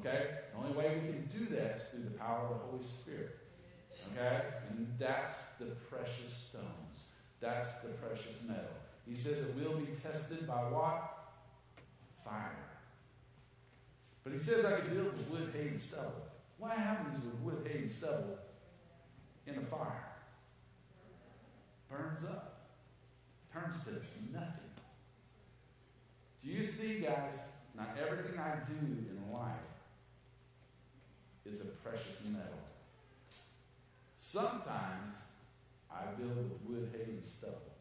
Okay? 0.00 0.28
The 0.52 0.58
only 0.58 0.76
way 0.76 1.00
we 1.02 1.12
can 1.12 1.26
do 1.26 1.54
that 1.56 1.76
is 1.76 1.82
through 1.84 2.04
the 2.04 2.18
power 2.18 2.44
of 2.44 2.48
the 2.50 2.66
Holy 2.66 2.84
Spirit. 2.84 3.38
Okay? 4.12 4.42
And 4.70 4.86
that's 4.98 5.54
the 5.58 5.66
precious 5.90 6.32
stones. 6.48 7.04
That's 7.40 7.74
the 7.82 7.88
precious 7.88 8.36
metal. 8.46 8.64
He 9.06 9.14
says 9.14 9.40
it 9.40 9.54
will 9.56 9.78
be 9.78 9.92
tested 9.92 10.46
by 10.46 10.62
what? 10.70 11.32
Fire. 12.24 12.56
But 14.22 14.32
he 14.32 14.38
says 14.38 14.64
I 14.64 14.80
can 14.80 14.94
build 14.94 15.18
with 15.18 15.28
wood, 15.28 15.50
hay, 15.54 15.68
and 15.68 15.80
stubble. 15.80 16.26
What 16.58 16.72
happens 16.72 17.24
with 17.24 17.34
wood, 17.40 17.66
hay, 17.66 17.80
and 17.80 17.90
stubble 17.90 18.38
in 19.46 19.56
a 19.56 19.60
fire? 19.62 20.12
Burns 21.90 22.24
up. 22.24 22.50
Turns 23.52 23.84
to 23.84 23.90
nothing. 24.32 24.70
Do 26.42 26.50
you 26.50 26.64
see, 26.64 27.00
guys? 27.00 27.38
Not 27.76 27.96
everything 28.00 28.38
I 28.38 28.56
do 28.68 28.86
in 28.86 29.32
life 29.32 29.50
is 31.44 31.60
a 31.60 31.64
precious 31.64 32.20
metal. 32.26 32.58
Sometimes 34.16 35.14
I 35.90 36.04
build 36.18 36.36
with 36.36 36.60
wood, 36.66 36.90
hay, 36.92 37.12
and 37.12 37.24
stubble. 37.24 37.74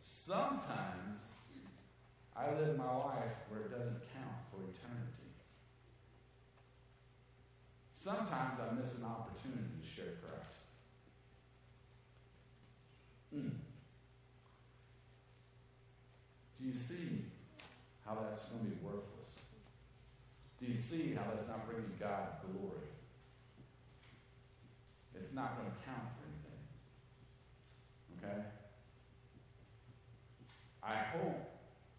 Sometimes 0.00 1.20
I 2.36 2.50
live 2.54 2.76
my 2.76 2.94
life 2.94 3.36
where 3.48 3.60
it 3.62 3.70
doesn't 3.70 4.00
count 4.14 4.36
for 4.50 4.60
eternity. 4.62 5.19
Sometimes 8.02 8.58
I 8.58 8.72
miss 8.74 8.96
an 8.96 9.04
opportunity 9.04 9.68
to 9.78 9.86
share 9.86 10.14
Christ. 10.24 10.60
Mm. 13.36 13.50
Do 16.58 16.66
you 16.66 16.72
see 16.72 17.26
how 18.06 18.16
that's 18.22 18.44
going 18.44 18.64
to 18.64 18.70
be 18.70 18.76
worthless? 18.82 19.44
Do 20.58 20.66
you 20.66 20.74
see 20.74 21.14
how 21.14 21.24
that's 21.28 21.46
not 21.46 21.66
bringing 21.66 21.92
God 22.00 22.40
glory? 22.40 22.88
It's 25.14 25.34
not 25.34 25.58
going 25.58 25.70
to 25.70 25.76
count 25.84 26.08
for 26.16 26.24
anything. 26.24 26.60
Okay? 28.16 28.40
I 30.82 30.94
hope 31.18 31.50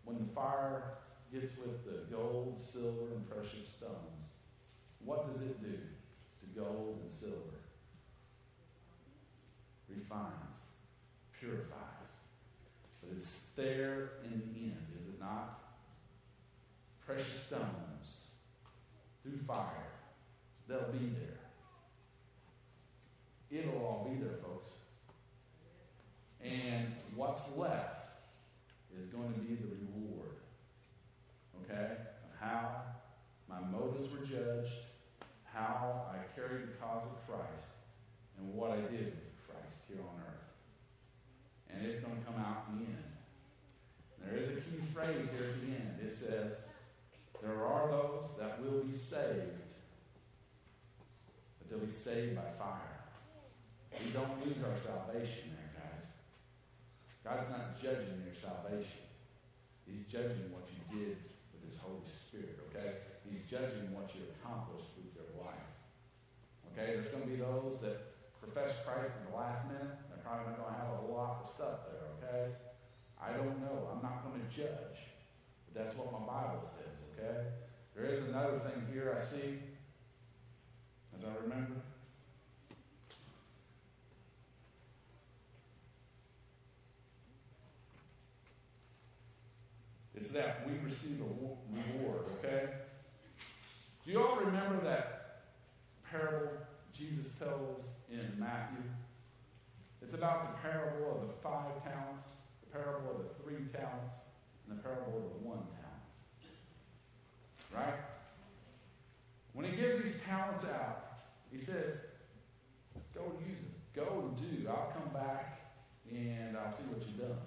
when 0.04 0.18
the 0.18 0.34
fire 0.34 0.98
gets 1.32 1.52
with 1.60 1.86
the 1.86 2.12
gold, 2.12 2.60
silver, 2.74 3.14
and 3.14 3.30
precious 3.30 3.68
stones, 3.68 4.21
what 5.06 5.32
does 5.32 5.42
it 5.42 5.62
do 5.62 5.78
to 5.78 6.60
gold 6.60 7.00
and 7.02 7.12
silver? 7.12 7.36
Refines, 9.90 10.56
purifies. 11.38 11.68
But 13.02 13.18
it's 13.18 13.44
there 13.56 14.12
in 14.24 14.40
the 14.54 14.60
end, 14.60 14.88
is 15.00 15.08
it 15.08 15.20
not? 15.20 15.60
Precious 17.06 17.44
stones 17.44 18.22
through 19.24 19.40
fire. 19.48 19.90
They'll 20.68 20.92
be 20.92 21.14
there. 21.20 21.42
It'll 23.52 23.80
all 23.80 24.08
be 24.10 24.24
there, 24.24 24.38
folks. 24.42 24.72
And 26.42 26.88
what's 27.16 27.42
left 27.58 28.02
is 28.98 29.06
going 29.06 29.34
to 29.34 29.40
be 29.40 29.56
the 29.56 29.68
reward. 29.68 30.38
Okay? 31.64 31.92
Of 31.94 32.40
how 32.40 32.82
my 33.50 33.60
motives 33.60 34.12
were 34.12 34.26
judged, 34.26 34.74
how 35.44 36.06
I 36.10 36.34
carried 36.36 36.64
the 36.64 36.74
cause 36.82 37.04
of 37.04 37.28
Christ, 37.28 37.68
and 38.38 38.54
what 38.54 38.72
I 38.72 38.78
did 38.78 39.14
with 39.14 39.36
Christ 39.46 39.80
here 39.88 40.00
on 40.00 40.22
earth. 40.26 40.48
And 41.70 41.86
it's 41.86 42.04
going 42.04 42.18
to 42.18 42.26
come 42.26 42.40
out 42.40 42.66
in 42.72 42.80
the 42.80 42.86
end. 42.86 43.12
There 44.24 44.40
is 44.40 44.48
a 44.48 44.62
key 44.62 44.82
phrase 44.94 45.28
here 45.36 45.50
at 45.50 45.62
the 45.62 45.68
end. 45.68 46.00
It 46.04 46.14
says, 46.14 46.58
There 47.42 47.66
are 47.66 47.90
those 47.90 48.24
that 48.40 48.62
will 48.62 48.84
be 48.84 48.96
saved, 48.96 49.74
but 51.60 51.70
they'll 51.70 51.81
saved 51.96 52.36
by 52.36 52.50
fire. 52.58 53.02
We 54.00 54.12
don't 54.12 54.40
lose 54.42 54.64
our 54.64 54.78
salvation 54.82 55.54
there, 55.54 55.72
guys. 55.78 56.10
God's 57.24 57.50
not 57.52 57.78
judging 57.78 58.24
your 58.26 58.34
salvation, 58.34 59.06
He's 59.86 60.08
judging 60.08 60.50
what 60.56 60.66
you 60.72 60.82
did 60.90 61.18
with 61.52 61.62
His 61.68 61.78
Holy 61.78 62.08
Spirit, 62.08 62.58
okay? 62.72 63.04
He's 63.28 63.44
judging 63.46 63.92
what 63.94 64.10
you 64.16 64.26
accomplished 64.40 64.90
with 64.98 65.12
your 65.14 65.30
life. 65.38 65.72
Okay? 66.72 66.96
There's 66.96 67.12
going 67.12 67.28
to 67.28 67.32
be 67.32 67.40
those 67.40 67.78
that 67.84 68.12
profess 68.40 68.74
Christ 68.88 69.14
in 69.22 69.32
the 69.32 69.38
last 69.38 69.68
minute. 69.68 69.96
They're 70.10 70.24
probably 70.24 70.52
not 70.52 70.64
going 70.64 70.74
to 70.74 70.80
have 70.80 70.92
a 70.96 70.98
whole 71.06 71.14
lot 71.14 71.44
of 71.44 71.48
stuff 71.48 71.86
there, 71.92 72.08
okay? 72.18 72.56
I 73.22 73.38
don't 73.38 73.62
know. 73.62 73.92
I'm 73.94 74.02
not 74.02 74.26
going 74.26 74.42
to 74.42 74.50
judge. 74.50 75.12
But 75.68 75.78
that's 75.78 75.94
what 75.94 76.10
my 76.10 76.24
Bible 76.26 76.66
says, 76.66 77.06
okay? 77.14 77.54
There 77.94 78.08
is 78.08 78.22
another 78.26 78.60
thing 78.66 78.82
here 78.92 79.14
I 79.14 79.20
see, 79.22 79.62
as 81.18 81.26
I 81.26 81.44
remember. 81.44 81.82
It's 90.16 90.30
that 90.30 90.68
we 90.68 90.74
receive 90.88 91.20
a 91.20 91.24
reward, 91.24 92.26
okay? 92.38 92.70
Do 94.06 94.12
you 94.12 94.22
all 94.22 94.36
remember 94.38 94.84
that 94.84 95.42
parable 96.10 96.52
Jesus 96.94 97.34
tells 97.36 97.86
in 98.12 98.38
Matthew? 98.38 98.84
It's 100.02 100.14
about 100.14 100.54
the 100.54 100.70
parable 100.70 101.16
of 101.16 101.28
the 101.28 101.34
five 101.42 101.84
talents, 101.84 102.30
the 102.64 102.78
parable 102.78 103.12
of 103.12 103.18
the 103.24 103.44
three 103.44 103.66
talents, 103.74 104.18
and 104.68 104.78
the 104.78 104.84
parable 104.84 105.18
of 105.18 105.42
the 105.42 105.48
one 105.48 105.64
talent. 105.80 106.04
Right? 107.74 108.00
When 109.54 109.66
he 109.66 109.76
gives 109.76 109.98
these 109.98 110.22
talents 110.22 110.66
out, 110.66 111.22
he 111.52 111.60
says, 111.60 111.98
Go 113.14 113.24
and 113.26 113.48
use 113.48 113.60
them. 113.60 113.72
Go 113.94 114.30
and 114.30 114.38
do. 114.38 114.70
I'll 114.70 114.94
come 114.94 115.14
back 115.14 115.60
and 116.10 116.58
I'll 116.58 116.72
see 116.72 116.84
what 116.84 117.06
you've 117.06 117.20
done. 117.20 117.38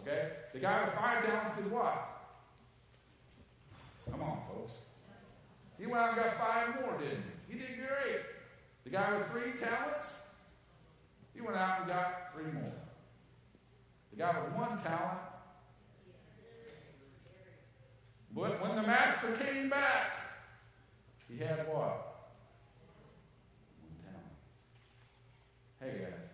Okay? 0.00 0.30
The 0.52 0.58
guy 0.58 0.84
with 0.84 0.94
five 0.94 1.24
talents 1.24 1.56
did 1.56 1.70
what? 1.70 2.16
Come 4.10 4.22
on, 4.22 4.42
folks. 4.48 4.72
He 5.78 5.86
went 5.86 5.98
out 5.98 6.08
and 6.10 6.18
got 6.18 6.38
five 6.38 6.80
more, 6.80 6.98
didn't 6.98 7.24
he? 7.48 7.54
He 7.54 7.58
did 7.58 7.76
great. 7.76 8.20
The 8.84 8.90
guy 8.90 9.16
with 9.16 9.30
three 9.30 9.52
talents, 9.58 10.14
he 11.34 11.40
went 11.40 11.56
out 11.56 11.80
and 11.80 11.88
got 11.88 12.32
three 12.34 12.52
more. 12.52 12.72
The 14.12 14.16
guy 14.16 14.40
with 14.40 14.52
one 14.54 14.78
talent, 14.78 15.18
but 18.34 18.60
when 18.62 18.76
the 18.76 18.82
master 18.82 19.32
came 19.32 19.68
back, 19.68 20.15
he 21.28 21.38
had 21.38 21.66
what? 21.68 22.30
One 23.80 23.96
talent. 24.04 24.36
Hey 25.80 26.04
guys, 26.04 26.26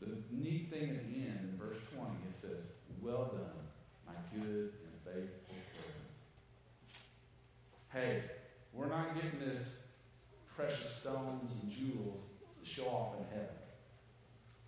the 0.00 0.16
neat 0.30 0.70
thing 0.70 0.90
at 0.90 1.06
the 1.08 1.16
end 1.16 1.50
in 1.50 1.58
verse 1.58 1.78
20, 1.94 2.10
it 2.28 2.34
says, 2.34 2.64
Well 3.02 3.32
done, 3.32 3.66
my 4.06 4.14
good 4.34 4.72
and 4.72 4.94
faithful 5.04 5.56
servant. 5.74 6.10
Hey, 7.92 8.22
we're 8.72 8.88
not 8.88 9.14
getting 9.14 9.40
this 9.40 9.70
precious 10.54 10.88
stones 10.88 11.52
and 11.60 11.70
jewels 11.70 12.20
to 12.62 12.70
show 12.70 12.86
off 12.86 13.16
in 13.18 13.24
heaven. 13.30 13.56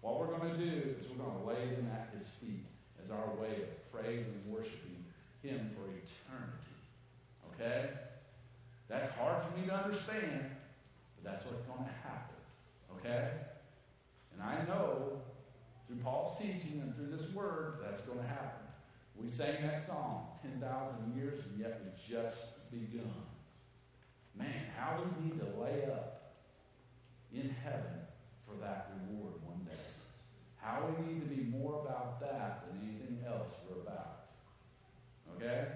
What 0.01 0.19
we're 0.19 0.37
going 0.37 0.53
to 0.53 0.59
do 0.59 0.91
is 0.99 1.07
we're 1.09 1.25
going 1.25 1.39
to 1.39 1.47
lay 1.47 1.75
them 1.77 1.89
at 1.93 2.13
his 2.17 2.27
feet 2.41 2.67
as 3.03 3.11
our 3.11 3.29
way 3.41 3.63
of 3.63 3.93
praise 3.93 4.27
and 4.27 4.53
worshiping 4.53 5.05
him 5.43 5.71
for 5.77 5.85
eternity. 5.85 6.73
Okay? 7.55 7.91
That's 8.93 9.09
hard 9.15 9.43
for 9.43 9.59
me 9.59 9.67
to 9.69 9.75
understand, 9.75 10.51
but 11.17 11.25
that's 11.25 11.47
what's 11.47 11.63
going 11.63 11.89
to 11.89 11.97
happen. 12.07 12.37
Okay? 12.99 13.31
And 14.35 14.43
I 14.43 14.63
know 14.69 15.23
through 15.87 15.97
Paul's 16.05 16.39
teaching 16.39 16.83
and 16.83 16.95
through 16.95 17.17
this 17.17 17.33
word, 17.33 17.79
that's 17.83 18.03
going 18.03 18.19
to 18.19 18.27
happen. 18.27 18.67
We 19.17 19.29
sang 19.29 19.63
that 19.63 19.87
song 19.87 20.27
10,000 20.43 21.17
years, 21.17 21.41
and 21.47 21.59
yet 21.59 21.81
we 21.83 22.15
just 22.15 22.71
begun. 22.71 23.25
Man, 24.39 24.67
how 24.79 25.01
we 25.03 25.25
need 25.25 25.41
to 25.41 25.47
lay 25.59 25.91
up 25.91 26.35
in 27.33 27.49
heaven 27.65 27.97
for 28.47 28.61
that 28.61 28.93
reward 29.09 29.35
one 29.43 29.65
day. 29.65 29.87
How 30.59 30.85
we 30.87 31.07
need 31.07 31.21
to 31.21 31.35
be 31.35 31.45
more 31.45 31.81
about 31.81 32.21
that 32.21 32.65
than 32.69 32.87
anything 32.87 33.25
else 33.27 33.53
we're 33.67 33.81
about. 33.81 34.27
Okay? 35.37 35.67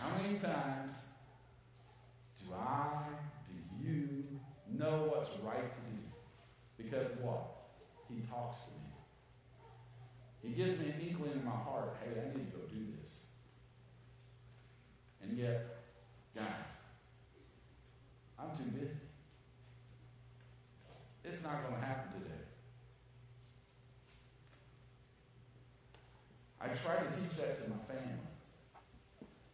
How 0.00 0.22
many 0.22 0.38
times 0.38 0.92
do 2.40 2.54
I, 2.54 3.04
do 3.46 3.86
you 3.86 4.24
know 4.66 5.10
what's 5.12 5.28
right 5.44 5.70
to 5.74 5.80
do? 5.90 5.98
Because 6.78 7.08
what? 7.20 7.56
He 8.08 8.22
talks 8.22 8.58
to 8.58 8.70
me. 8.70 8.90
He 10.42 10.62
gives 10.62 10.78
me 10.80 10.86
an 10.86 11.06
inkling 11.06 11.32
in 11.32 11.44
my 11.44 11.50
heart 11.50 11.98
hey, 12.02 12.18
I 12.18 12.36
need 12.36 12.50
to 12.50 12.56
go 12.56 12.62
do 12.68 12.86
this. 12.98 13.18
And 15.22 15.36
yet, 15.36 15.76
guys, 16.34 16.46
I'm 18.38 18.56
too 18.56 18.70
busy. 18.70 18.94
It's 21.24 21.42
not 21.42 21.62
going 21.62 21.78
to 21.78 21.86
happen 21.86 22.20
today. 22.20 22.34
I 26.60 26.68
try 26.68 26.96
to 26.96 27.20
teach 27.20 27.36
that 27.36 27.62
to 27.62 27.70
my 27.70 27.76
family. 27.86 28.19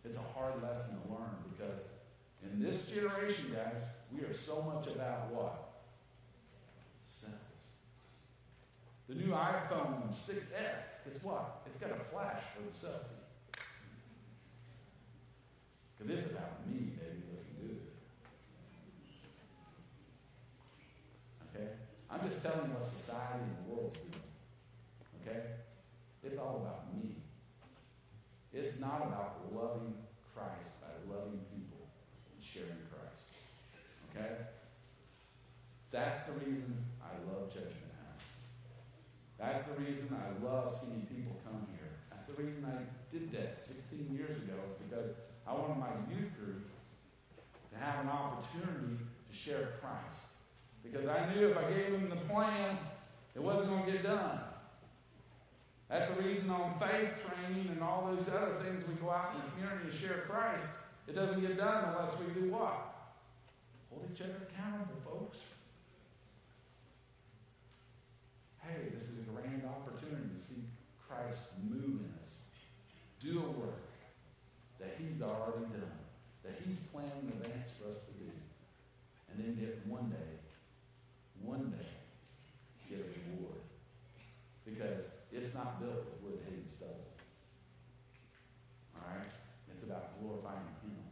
It's 0.07 0.17
a 0.17 0.39
hard 0.39 0.63
lesson 0.63 0.91
to 0.91 1.13
learn 1.13 1.35
because 1.51 1.81
in 2.45 2.63
this 2.63 2.87
generation, 2.87 3.53
guys, 3.53 3.83
we 4.13 4.21
are 4.21 4.33
so 4.33 4.63
much 4.63 4.87
about 4.87 5.33
what? 5.33 5.83
Cells. 7.05 7.33
The 9.09 9.17
new 9.17 9.33
iPhone 9.33 10.15
6S, 10.15 11.03
guess 11.05 11.23
what? 11.23 11.63
It's 11.67 11.77
got 11.81 11.91
a 11.91 12.05
flash 12.13 12.43
for 12.55 12.63
the 12.63 12.71
selfie. 12.71 13.17
Because 15.99 16.19
it's 16.19 16.31
about 16.31 16.67
me, 16.69 16.93
baby, 16.95 17.23
looking 17.33 17.57
good. 17.61 17.81
Okay? 21.51 21.69
I'm 22.09 22.21
just 22.29 22.43
telling 22.43 22.73
what 22.73 22.85
society 22.85 23.43
and 23.43 23.57
the 23.67 23.75
world's 23.75 23.97
doing. 23.97 24.23
Okay? 25.23 25.41
It's 26.23 26.39
all 26.39 26.63
about 26.63 26.95
me. 26.95 27.17
It's 28.57 28.81
not 28.81 29.03
about 29.07 29.53
loving 29.55 29.93
Christ 30.35 30.81
by 30.81 30.89
loving 31.13 31.41
people 31.53 31.89
and 32.33 32.43
sharing 32.43 32.81
Christ. 32.89 33.29
Okay? 34.11 34.33
That's 36.07 36.23
the 36.23 36.39
reason 36.39 36.87
I 37.03 37.19
love 37.27 37.51
Judgment 37.51 37.91
House. 37.99 38.31
That's 39.41 39.67
the 39.67 39.75
reason 39.83 40.07
I 40.15 40.39
love 40.39 40.71
seeing 40.71 41.03
people 41.11 41.35
come 41.43 41.67
here. 41.75 41.91
That's 42.13 42.29
the 42.29 42.41
reason 42.41 42.63
I 42.63 42.87
did 43.11 43.33
that 43.33 43.59
16 43.59 44.15
years 44.15 44.39
ago, 44.39 44.55
is 44.71 44.79
because 44.87 45.11
I 45.49 45.53
wanted 45.53 45.79
my 45.79 45.91
youth 46.09 46.31
group 46.39 46.63
to 47.73 47.77
have 47.85 48.05
an 48.05 48.09
opportunity 48.09 49.03
to 49.03 49.37
share 49.37 49.75
Christ. 49.83 50.31
Because 50.85 51.09
I 51.09 51.35
knew 51.35 51.49
if 51.49 51.59
I 51.59 51.69
gave 51.73 51.91
them 51.91 52.09
the 52.09 52.23
plan, 52.31 52.79
it 53.35 53.43
wasn't 53.43 53.71
going 53.71 53.87
to 53.87 53.91
get 53.91 54.05
done. 54.05 54.39
That's 55.89 56.09
the 56.09 56.23
reason 56.23 56.51
on 56.51 56.79
faith 56.79 57.19
training 57.27 57.67
and 57.73 57.83
all 57.83 58.15
those 58.15 58.29
other 58.29 58.55
things 58.63 58.87
we 58.87 58.95
go 58.95 59.11
out 59.11 59.35
in 59.35 59.43
the 59.43 59.51
community 59.57 59.91
and 59.91 59.99
share 59.99 60.23
Christ. 60.31 60.67
It 61.09 61.17
doesn't 61.17 61.41
get 61.41 61.57
done 61.57 61.87
unless 61.91 62.15
we 62.17 62.33
do 62.41 62.53
what? 62.53 62.95
Hold 63.91 64.07
each 64.15 64.23
other 64.23 64.47
accountable, 64.49 65.03
folks. 65.05 65.39
Hey, 68.67 68.91
this 68.93 69.05
is 69.05 69.15
a 69.23 69.31
grand 69.31 69.63
opportunity 69.63 70.27
to 70.27 70.41
see 70.43 70.67
Christ 70.99 71.39
move 71.63 72.03
in 72.03 72.11
us, 72.21 72.43
do 73.23 73.39
a 73.39 73.51
work 73.63 73.87
that 74.81 74.99
He's 74.99 75.23
already 75.23 75.71
done, 75.71 76.03
that 76.43 76.59
He's 76.67 76.83
planned 76.91 77.15
in 77.23 77.31
advance 77.39 77.71
for 77.79 77.95
us 77.95 78.03
to 78.03 78.13
do, 78.19 78.27
and 79.31 79.39
then 79.39 79.55
get 79.55 79.87
one 79.87 80.11
day, 80.11 80.35
one 81.43 81.71
day, 81.79 81.87
get 82.91 83.07
a 83.07 83.07
reward. 83.07 83.63
Because 84.65 85.07
it's 85.31 85.55
not 85.55 85.79
built 85.79 86.03
with 86.03 86.35
wood, 86.35 86.39
hay, 86.51 86.59
and 86.59 86.69
stubble. 86.69 87.07
All 88.99 89.07
right? 89.15 89.31
It's 89.71 89.85
about 89.85 90.19
glorifying 90.19 90.67
Him. 90.83 91.07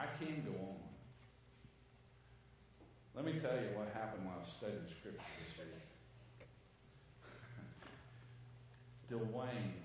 I 0.00 0.06
can 0.16 0.42
go 0.46 0.52
on. 0.64 0.80
Let 3.20 3.34
me 3.34 3.38
tell 3.38 3.52
you 3.52 3.76
what 3.76 3.92
happened 3.92 4.24
when 4.24 4.32
I 4.32 4.40
was 4.40 4.48
studying 4.48 4.80
Scripture 4.88 5.20
this 5.44 5.52
week. 5.60 5.84
Dwayne 9.12 9.76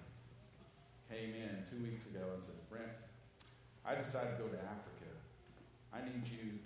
came 1.12 1.36
in 1.36 1.68
two 1.68 1.84
weeks 1.84 2.06
ago 2.06 2.32
and 2.34 2.42
said, 2.42 2.56
Brent, 2.70 2.96
I 3.84 3.96
decided 3.96 4.38
to 4.38 4.44
go 4.44 4.48
to 4.48 4.56
Africa. 4.56 5.12
I 5.92 6.00
need 6.08 6.24
you 6.32 6.64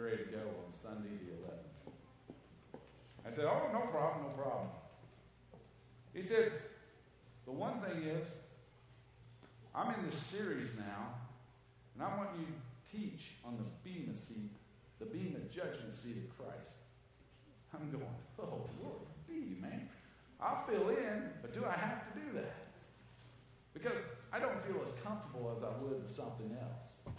ready 0.00 0.18
to 0.18 0.30
go 0.30 0.38
on 0.38 0.70
Sunday 0.80 1.18
the 1.18 1.34
11th. 1.34 2.78
I 3.26 3.34
said, 3.34 3.46
Oh, 3.46 3.72
no 3.72 3.80
problem, 3.90 4.30
no 4.30 4.40
problem. 4.40 4.68
He 6.14 6.24
said, 6.24 6.52
The 7.44 7.50
one 7.50 7.80
thing 7.80 8.04
is, 8.04 8.30
I'm 9.74 9.92
in 9.98 10.06
this 10.06 10.14
series 10.14 10.74
now, 10.78 11.18
and 11.92 12.04
I 12.04 12.16
want 12.16 12.38
you 12.38 12.46
to 12.46 12.96
teach 12.96 13.32
on 13.44 13.56
the 13.56 13.64
Bema 13.82 14.14
the 14.98 15.06
Bema 15.06 15.40
judgment 15.50 15.94
seat 15.94 16.16
of 16.16 16.36
Christ. 16.36 16.72
I'm 17.74 17.90
going, 17.90 18.04
Oh, 18.40 18.68
Lord, 18.82 19.00
be, 19.28 19.56
man. 19.60 19.88
I'll 20.40 20.64
fill 20.66 20.90
in, 20.90 21.30
but 21.42 21.54
do 21.54 21.64
I 21.64 21.72
have 21.72 22.12
to 22.12 22.20
do 22.20 22.32
that? 22.34 22.54
Because 23.72 23.98
I 24.32 24.38
don't 24.38 24.62
feel 24.64 24.80
as 24.82 24.92
comfortable 25.02 25.52
as 25.56 25.62
I 25.62 25.70
would 25.82 26.02
with 26.02 26.14
something 26.14 26.56
else. 26.60 27.14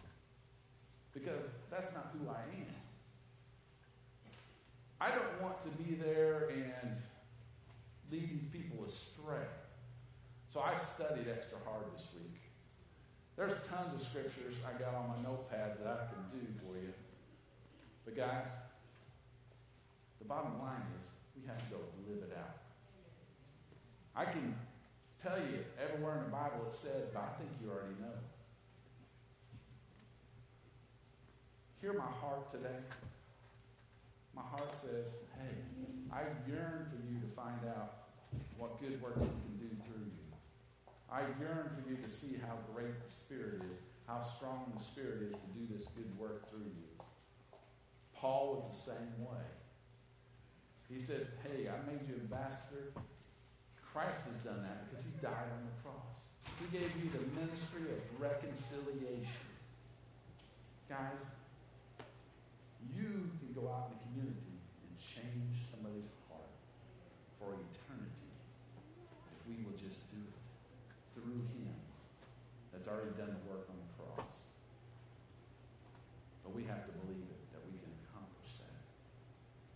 Because 1.13 1.51
that's 1.71 1.93
not 1.93 2.13
who 2.13 2.29
I 2.29 2.41
am. 2.59 2.75
I 4.99 5.09
don't 5.09 5.41
want 5.41 5.61
to 5.63 5.69
be 5.83 5.95
there 5.95 6.49
and 6.49 6.95
lead 8.11 8.29
these 8.29 8.49
people 8.51 8.85
astray. 8.85 9.47
So 10.51 10.61
I 10.61 10.73
studied 10.77 11.27
extra 11.27 11.57
hard 11.65 11.85
this 11.95 12.07
week. 12.15 12.39
There's 13.35 13.55
tons 13.67 13.93
of 13.93 14.01
scriptures 14.01 14.55
I 14.63 14.79
got 14.79 14.95
on 14.95 15.09
my 15.09 15.29
notepads 15.29 15.83
that 15.83 15.87
I 15.87 16.07
can 16.07 16.23
do 16.31 16.47
for 16.63 16.77
you. 16.77 16.93
But 18.05 18.15
guys, 18.15 18.45
the 20.19 20.25
bottom 20.25 20.59
line 20.61 20.85
is 21.01 21.07
we 21.35 21.47
have 21.47 21.57
to 21.57 21.65
go 21.73 21.77
live 22.07 22.23
it 22.23 22.37
out. 22.37 22.57
I 24.15 24.25
can 24.25 24.55
tell 25.21 25.37
you 25.37 25.65
everywhere 25.81 26.17
in 26.19 26.23
the 26.25 26.29
Bible 26.29 26.69
it 26.69 26.75
says, 26.75 27.09
but 27.11 27.19
I 27.19 27.37
think 27.37 27.49
you 27.61 27.69
already 27.71 27.97
know. 27.99 28.13
Hear 31.81 31.93
my 31.93 32.05
heart 32.21 32.49
today. 32.51 32.79
My 34.35 34.43
heart 34.43 34.73
says, 34.73 35.09
hey, 35.37 35.57
I 36.13 36.21
yearn 36.47 36.85
for 36.89 37.01
you 37.09 37.19
to 37.19 37.29
find 37.35 37.59
out 37.67 38.09
what 38.57 38.79
good 38.79 39.01
works 39.01 39.19
He 39.19 39.27
can 39.27 39.57
do 39.59 39.69
through 39.83 40.05
you. 40.05 40.25
I 41.11 41.21
yearn 41.39 41.71
for 41.73 41.89
you 41.89 41.97
to 41.97 42.09
see 42.09 42.37
how 42.41 42.57
great 42.73 43.03
the 43.03 43.11
Spirit 43.11 43.61
is, 43.69 43.77
how 44.07 44.23
strong 44.37 44.71
the 44.77 44.83
Spirit 44.83 45.23
is 45.23 45.31
to 45.31 45.47
do 45.57 45.65
this 45.73 45.87
good 45.95 46.09
work 46.17 46.49
through 46.49 46.65
you. 46.65 46.84
Paul 48.25 48.57
was 48.57 48.65
the 48.73 48.89
same 48.89 49.13
way. 49.21 49.45
He 50.89 50.97
says, 50.97 51.29
Hey, 51.45 51.69
I 51.69 51.77
made 51.85 52.01
you 52.09 52.17
ambassador. 52.17 52.89
Christ 53.77 54.25
has 54.25 54.33
done 54.41 54.65
that 54.65 54.89
because 54.89 55.05
he 55.05 55.13
died 55.21 55.53
on 55.53 55.61
the 55.61 55.75
cross. 55.85 56.25
He 56.57 56.65
gave 56.73 56.89
you 56.97 57.13
the 57.13 57.21
ministry 57.37 57.85
of 57.93 58.01
reconciliation. 58.17 59.45
Guys, 60.89 61.21
you 62.97 63.29
can 63.37 63.53
go 63.53 63.69
out 63.69 63.93
in 63.93 64.01
the 64.01 64.01
community 64.09 64.57
and 64.57 64.93
change 64.97 65.61
somebody's 65.69 66.09
heart 66.25 66.49
for 67.37 67.53
eternity 67.53 68.33
if 69.37 69.39
we 69.45 69.61
will 69.61 69.77
just 69.77 70.01
do 70.09 70.17
it 70.17 70.41
through 71.13 71.45
him 71.61 71.77
that's 72.73 72.89
already 72.89 73.13
done 73.21 73.37
the 73.37 73.43
work 73.45 73.69
on 73.69 73.77
the 73.77 73.89
cross. 74.01 74.45
But 76.45 76.53
we 76.53 76.61
have 76.69 76.85
to 76.85 76.93
believe 77.01 77.25
it, 77.25 77.41
that 77.57 77.65
we 77.65 77.73
can 77.81 77.89
accomplish 78.05 78.61
that. 78.61 78.77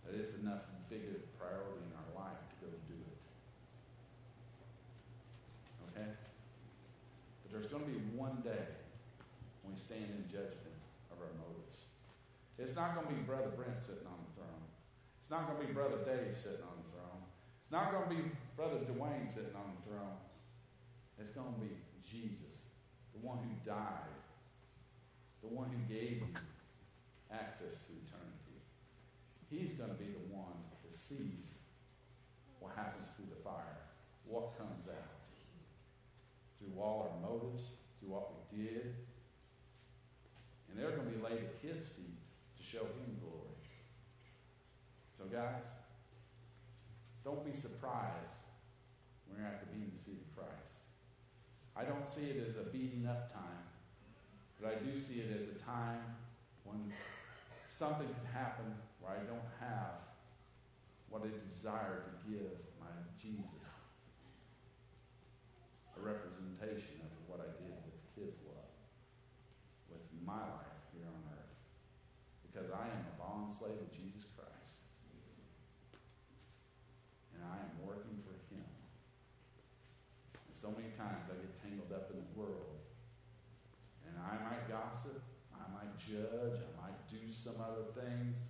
That 0.06 0.14
it's 0.14 0.38
enough 0.38 0.70
big 0.86 1.02
a 1.10 1.18
priority 1.34 1.82
in 1.82 1.90
our 1.98 2.10
life 2.14 2.38
to 2.38 2.54
go 2.62 2.70
do 2.86 2.94
it. 2.94 3.20
Okay? 5.90 6.06
But 7.42 7.48
there's 7.50 7.66
going 7.66 7.82
to 7.82 7.90
be 7.90 7.98
one 8.14 8.38
day 8.46 8.70
when 9.66 9.74
we 9.74 9.78
stand 9.82 10.06
in 10.06 10.22
judgment 10.30 10.78
of 11.10 11.18
our 11.18 11.34
motives. 11.42 11.90
It's 12.54 12.69
not 12.80 12.96
going 12.96 13.12
to 13.12 13.12
be 13.12 13.20
Brother 13.28 13.52
Brent 13.52 13.76
sitting 13.76 14.08
on 14.08 14.16
the 14.24 14.32
throne. 14.40 14.64
It's 15.20 15.28
not 15.28 15.44
going 15.44 15.60
to 15.60 15.64
be 15.68 15.72
Brother 15.76 16.00
Dave 16.00 16.32
sitting 16.32 16.64
on 16.64 16.80
the 16.80 16.88
throne. 16.96 17.20
It's 17.60 17.68
not 17.68 17.92
going 17.92 18.08
to 18.08 18.12
be 18.16 18.32
Brother 18.56 18.80
Dwayne 18.88 19.28
sitting 19.28 19.52
on 19.52 19.76
the 19.76 19.82
throne. 19.84 20.16
It's 21.20 21.28
going 21.36 21.52
to 21.52 21.60
be 21.60 21.76
Jesus, 22.00 22.64
the 23.12 23.20
one 23.20 23.36
who 23.44 23.52
died, 23.68 24.16
the 25.44 25.52
one 25.52 25.68
who 25.68 25.80
gave 25.92 26.24
you 26.24 26.32
access 27.28 27.76
to 27.84 27.90
eternity. 27.92 28.56
He's 29.52 29.76
going 29.76 29.92
to 29.92 30.00
be 30.00 30.08
the 30.08 30.26
one 30.32 30.56
that 30.80 30.96
sees 30.96 31.52
what 32.64 32.72
happens 32.72 33.12
through 33.12 33.28
the 33.28 33.40
fire, 33.44 33.84
what 34.24 34.56
comes 34.56 34.88
out. 34.88 35.20
Through 36.60 36.80
all 36.80 37.08
our 37.08 37.16
motives, 37.24 37.76
through 37.98 38.12
what 38.12 38.32
we 38.52 38.64
did. 38.64 38.92
And 40.68 40.76
they're 40.76 40.92
going 40.92 41.08
to 41.08 41.16
be 41.16 41.22
laid 41.24 41.40
at 41.40 41.56
his 41.60 41.88
feet 41.96 42.20
to 42.60 42.62
show 42.62 42.84
him 42.84 43.16
glory. 43.24 43.56
So, 45.16 45.19
guys, 45.30 45.70
don't 47.24 47.44
be 47.44 47.56
surprised 47.56 48.42
when 49.28 49.38
you're 49.38 49.46
at 49.46 49.60
the 49.60 49.66
Bema 49.70 49.96
seat 49.96 50.18
of 50.18 50.30
Christ. 50.34 50.74
I 51.76 51.84
don't 51.84 52.06
see 52.06 52.26
it 52.34 52.44
as 52.48 52.56
a 52.56 52.68
beating 52.70 53.06
up 53.06 53.32
time, 53.32 53.64
but 54.60 54.74
I 54.74 54.74
do 54.84 54.98
see 54.98 55.20
it 55.20 55.30
as 55.30 55.48
a 55.48 55.58
time 55.62 56.02
when 56.64 56.92
something 57.68 58.06
could 58.06 58.30
happen 58.34 58.74
where 59.00 59.12
I 59.12 59.22
don't 59.24 59.48
have 59.60 60.02
what 61.08 61.22
I 61.22 61.30
desire 61.48 62.02
to 62.06 62.12
give 62.30 62.58
my 62.78 62.90
Jesus 63.20 63.60
a 66.00 66.00
representation 66.00 67.04
of 67.04 67.12
what 67.28 67.44
I 67.44 67.50
did 67.60 67.76
with 67.84 68.00
his 68.16 68.40
love, 68.48 68.72
with 69.92 70.00
my 70.24 70.40
life 70.40 70.80
here 70.96 71.04
on 71.04 71.20
earth. 71.36 71.54
Because 72.48 72.72
I 72.72 72.88
am 72.88 73.04
a 73.04 73.14
bond 73.20 73.52
slave 73.52 73.76
of 73.76 73.92
Jesus 73.92 74.24
Christ. 74.32 74.80
And 77.36 77.44
I 77.44 77.60
am 77.60 77.72
working 77.84 78.16
for 78.24 78.32
him. 78.48 78.64
And 80.32 80.54
so 80.56 80.72
many 80.72 80.88
times 80.96 81.28
I 81.28 81.36
get 81.36 81.52
tangled 81.60 81.92
up 81.92 82.08
in 82.08 82.24
the 82.24 82.32
world. 82.32 82.80
And 84.08 84.16
I 84.16 84.40
might 84.40 84.64
gossip, 84.72 85.20
I 85.52 85.68
might 85.68 85.92
judge, 86.00 86.64
I 86.64 86.72
might 86.80 87.00
do 87.12 87.28
some 87.28 87.60
other 87.60 87.92
things. 87.92 88.40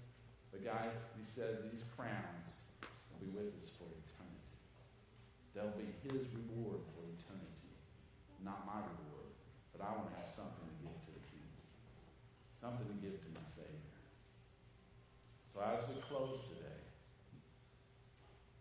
But 0.54 0.59
guys, 0.70 0.94
he 1.18 1.26
says 1.26 1.58
these 1.66 1.82
crowns 1.98 2.62
will 3.10 3.18
be 3.18 3.30
with 3.34 3.50
us 3.58 3.74
for 3.74 3.90
eternity. 3.90 4.54
They'll 5.50 5.74
be 5.74 5.90
his 6.06 6.30
reward 6.30 6.86
for 6.94 7.02
eternity, 7.10 7.74
not 8.46 8.62
my 8.62 8.78
reward. 8.78 9.34
But 9.74 9.82
I 9.82 9.90
want 9.98 10.14
to 10.14 10.16
have 10.22 10.30
something 10.30 10.62
to 10.62 10.76
give 10.78 10.94
to 10.94 11.10
the 11.10 11.24
king, 11.26 11.50
something 12.62 12.86
to 12.86 12.98
give 13.02 13.18
to 13.18 13.28
my 13.34 13.42
Savior. 13.50 13.98
So 15.50 15.58
as 15.58 15.82
we 15.90 15.98
close 16.06 16.38
today, 16.46 16.78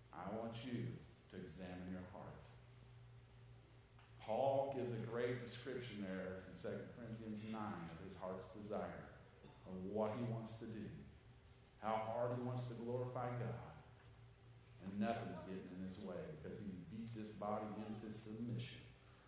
I 0.09 0.25
want 0.33 0.57
you 0.65 0.89
to 1.29 1.33
examine 1.37 1.93
your 1.93 2.07
heart. 2.09 2.39
Paul 4.17 4.73
gives 4.73 4.89
a 4.89 5.01
great 5.05 5.45
description 5.45 6.01
there 6.01 6.45
in 6.49 6.53
2 6.57 6.69
Corinthians 6.97 7.45
9 7.49 7.53
of 7.53 7.97
his 8.01 8.17
heart's 8.17 8.49
desire, 8.57 9.05
of 9.69 9.73
what 9.91 10.17
he 10.17 10.25
wants 10.33 10.57
to 10.61 10.65
do, 10.65 10.85
how 11.81 11.95
hard 12.11 12.35
he 12.37 12.43
wants 12.43 12.63
to 12.69 12.75
God. 13.37 13.75
And 14.85 14.97
nothing's 14.97 15.37
getting 15.45 15.69
in 15.77 15.85
his 15.85 15.99
way 16.01 16.17
because 16.39 16.57
he's 16.57 16.79
beat 16.89 17.13
this 17.13 17.29
body 17.35 17.69
into 17.85 18.09
submission. 18.17 18.81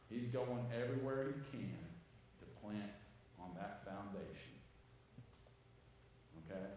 He's 0.09 0.29
going 0.29 0.65
everywhere 0.73 1.27
he 1.27 1.57
can 1.57 1.85
to 2.39 2.45
plant 2.59 2.91
on 3.39 3.55
that 3.55 3.85
foundation. 3.85 4.55
Okay? 6.43 6.67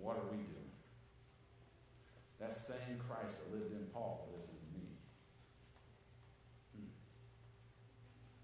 What 0.00 0.16
are 0.16 0.28
we 0.30 0.36
doing? 0.36 0.72
That 2.40 2.58
same 2.58 3.00
Christ 3.08 3.36
that 3.40 3.48
lived 3.56 3.72
in 3.72 3.86
Paul 3.92 4.28
lives 4.32 4.48
in 4.48 4.60
me. 4.76 4.86
Hmm. 6.76 6.92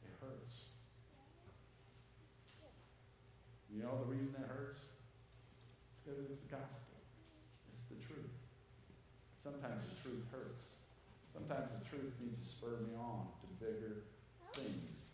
It 0.08 0.12
hurts. 0.16 0.72
You 3.68 3.82
know 3.82 4.00
the 4.00 4.08
reason 4.08 4.40
it 4.40 4.48
hurts? 4.48 4.80
Because 6.00 6.18
it's 6.24 6.40
the 6.40 6.48
gospel. 6.48 6.96
It's 7.72 7.84
the 7.92 8.00
truth. 8.00 8.32
Sometimes 9.44 9.84
the 9.84 9.96
truth 10.00 10.24
hurts. 10.32 10.80
Sometimes 11.52 11.76
the 11.76 11.84
truth 11.84 12.16
needs 12.16 12.40
to 12.40 12.48
spur 12.48 12.80
me 12.80 12.96
on 12.96 13.28
to 13.28 13.46
bigger 13.60 14.08
things. 14.56 15.12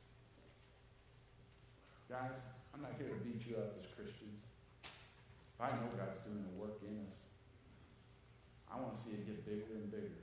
Guys, 2.06 2.38
I'm 2.70 2.78
not 2.78 2.94
here 2.94 3.10
to 3.10 3.18
beat 3.26 3.42
you 3.42 3.58
up 3.58 3.74
as 3.74 3.90
Christians. 3.90 4.46
I 5.58 5.74
know 5.82 5.90
God's 5.98 6.22
doing 6.22 6.46
the 6.46 6.54
work 6.54 6.78
in 6.86 6.94
us. 7.10 7.26
I 8.70 8.78
want 8.78 8.94
to 8.94 8.98
see 9.02 9.18
it 9.18 9.26
get 9.26 9.42
bigger 9.50 9.82
and 9.82 9.90
bigger. 9.90 10.22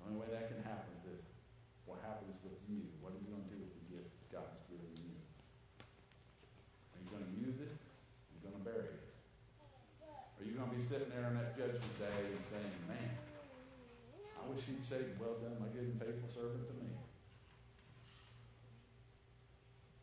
The 0.00 0.08
only 0.08 0.24
way 0.24 0.32
that 0.32 0.48
can 0.48 0.64
happen 0.64 0.88
is 1.04 1.20
if 1.20 1.20
what 1.84 2.00
happens 2.00 2.40
with 2.40 2.56
you, 2.64 2.88
what 3.04 3.12
are 3.12 3.20
you 3.20 3.28
going 3.28 3.44
to 3.44 3.52
do 3.52 3.60
with 3.60 3.76
the 3.76 3.84
gift 3.92 4.08
God's 4.32 4.64
given 4.72 4.88
you? 4.96 5.20
You're 6.96 7.12
going 7.12 7.28
to 7.28 7.36
use 7.44 7.60
it, 7.60 7.76
you're 8.32 8.48
going 8.48 8.56
to 8.56 8.64
bury 8.64 8.88
it. 8.88 9.04
Are 10.00 10.44
you 10.48 10.56
going 10.56 10.72
to 10.72 10.76
be 10.80 10.80
sitting 10.80 11.12
there 11.12 11.28
on 11.28 11.36
that 11.36 11.52
judgment 11.60 11.92
day 12.00 12.32
and 12.32 12.40
saying, 12.48 12.72
Man, 12.88 13.20
I 14.40 14.48
wish 14.48 14.64
he'd 14.64 14.82
say, 14.82 15.04
Well 15.20 15.36
done, 15.36 15.60
my 15.60 15.68
good 15.76 15.92
and 15.92 16.00
faithful 16.00 16.29
servant 16.40 16.66
to 16.68 16.74
me? 16.74 16.90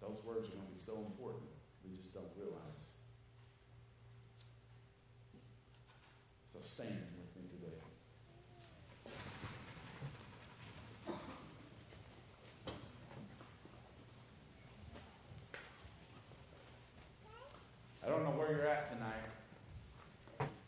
Those 0.02 0.24
words 0.24 0.48
are 0.48 0.52
going 0.52 0.68
to 0.68 0.74
be 0.74 0.80
so 0.80 0.98
important, 0.98 1.50
we 1.84 1.98
just 1.98 2.14
don't 2.14 2.30
realize. 2.38 2.92
So 6.54 6.60
stand 6.62 7.02
with 7.18 7.36
me 7.36 7.50
today. 7.50 7.82
I 18.06 18.10
don't 18.10 18.24
know 18.24 18.32
where 18.32 18.52
you're 18.52 18.68
at 18.68 18.86
tonight. 18.86 19.26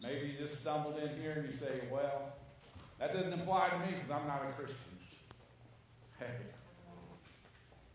Maybe 0.02 0.30
you 0.30 0.38
just 0.38 0.62
stumbled 0.62 0.98
in 0.98 1.22
here 1.22 1.34
and 1.34 1.48
you 1.48 1.56
say, 1.56 1.82
well, 1.92 2.34
that 2.98 3.14
doesn't 3.14 3.34
apply 3.34 3.70
to 3.70 3.80
me 3.80 3.94
because 3.94 4.10
I'm 4.10 4.28
not 4.28 4.42
a 4.50 4.52
Christian. 4.54 4.99
Hey, 6.20 6.36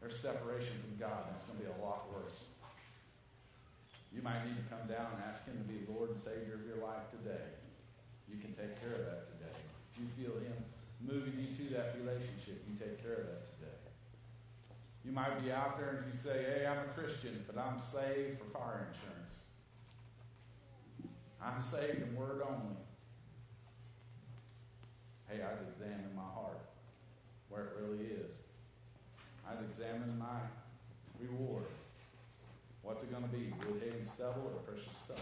there's 0.01 0.17
separation 0.17 0.81
from 0.81 0.97
God, 0.97 1.29
and 1.29 1.37
it's 1.37 1.45
going 1.45 1.61
to 1.61 1.65
be 1.69 1.69
a 1.69 1.85
lot 1.85 2.09
worse. 2.09 2.49
You 4.17 4.25
might 4.25 4.49
need 4.49 4.57
to 4.57 4.65
come 4.73 4.89
down 4.89 5.13
and 5.13 5.21
ask 5.29 5.45
Him 5.45 5.61
to 5.61 5.67
be 5.69 5.85
Lord 5.85 6.09
and 6.09 6.17
Savior 6.17 6.57
of 6.57 6.65
your 6.65 6.81
life 6.81 7.05
today. 7.13 7.53
You 8.25 8.41
can 8.41 8.57
take 8.57 8.81
care 8.81 8.97
of 8.97 9.05
that 9.05 9.29
today. 9.29 9.53
If 9.93 10.01
you 10.01 10.09
feel 10.17 10.41
Him 10.41 10.57
moving 11.05 11.37
you 11.37 11.53
to 11.53 11.65
that 11.77 12.01
relationship, 12.01 12.65
you 12.65 12.81
take 12.81 12.97
care 13.05 13.21
of 13.21 13.29
that 13.29 13.45
today. 13.45 13.77
You 15.05 15.13
might 15.13 15.45
be 15.45 15.53
out 15.53 15.77
there 15.77 16.01
and 16.01 16.09
you 16.09 16.17
say, 16.17 16.49
Hey, 16.49 16.65
I'm 16.65 16.81
a 16.81 16.97
Christian, 16.97 17.45
but 17.45 17.61
I'm 17.61 17.77
saved 17.77 18.41
for 18.41 18.49
fire 18.57 18.89
insurance. 18.89 19.45
I'm 21.45 21.61
saved 21.61 22.01
in 22.01 22.17
word 22.17 22.41
only. 22.41 22.81
Hey, 25.29 25.45
I'd 25.45 25.61
examine 25.69 26.09
my 26.17 26.25
heart 26.33 26.65
where 27.55 27.67
it 27.67 27.73
really 27.81 28.05
is. 28.07 28.33
I've 29.49 29.63
examined 29.71 30.19
my 30.19 30.43
reward. 31.21 31.65
What's 32.83 33.05
it 33.05 33.13
going 33.13 33.23
to 33.23 33.29
be? 33.29 33.53
Wood, 33.65 33.81
hay, 33.81 33.91
and 33.91 34.07
stubble 34.07 34.51
or 34.53 34.61
precious 34.67 34.97
stones? 34.97 35.21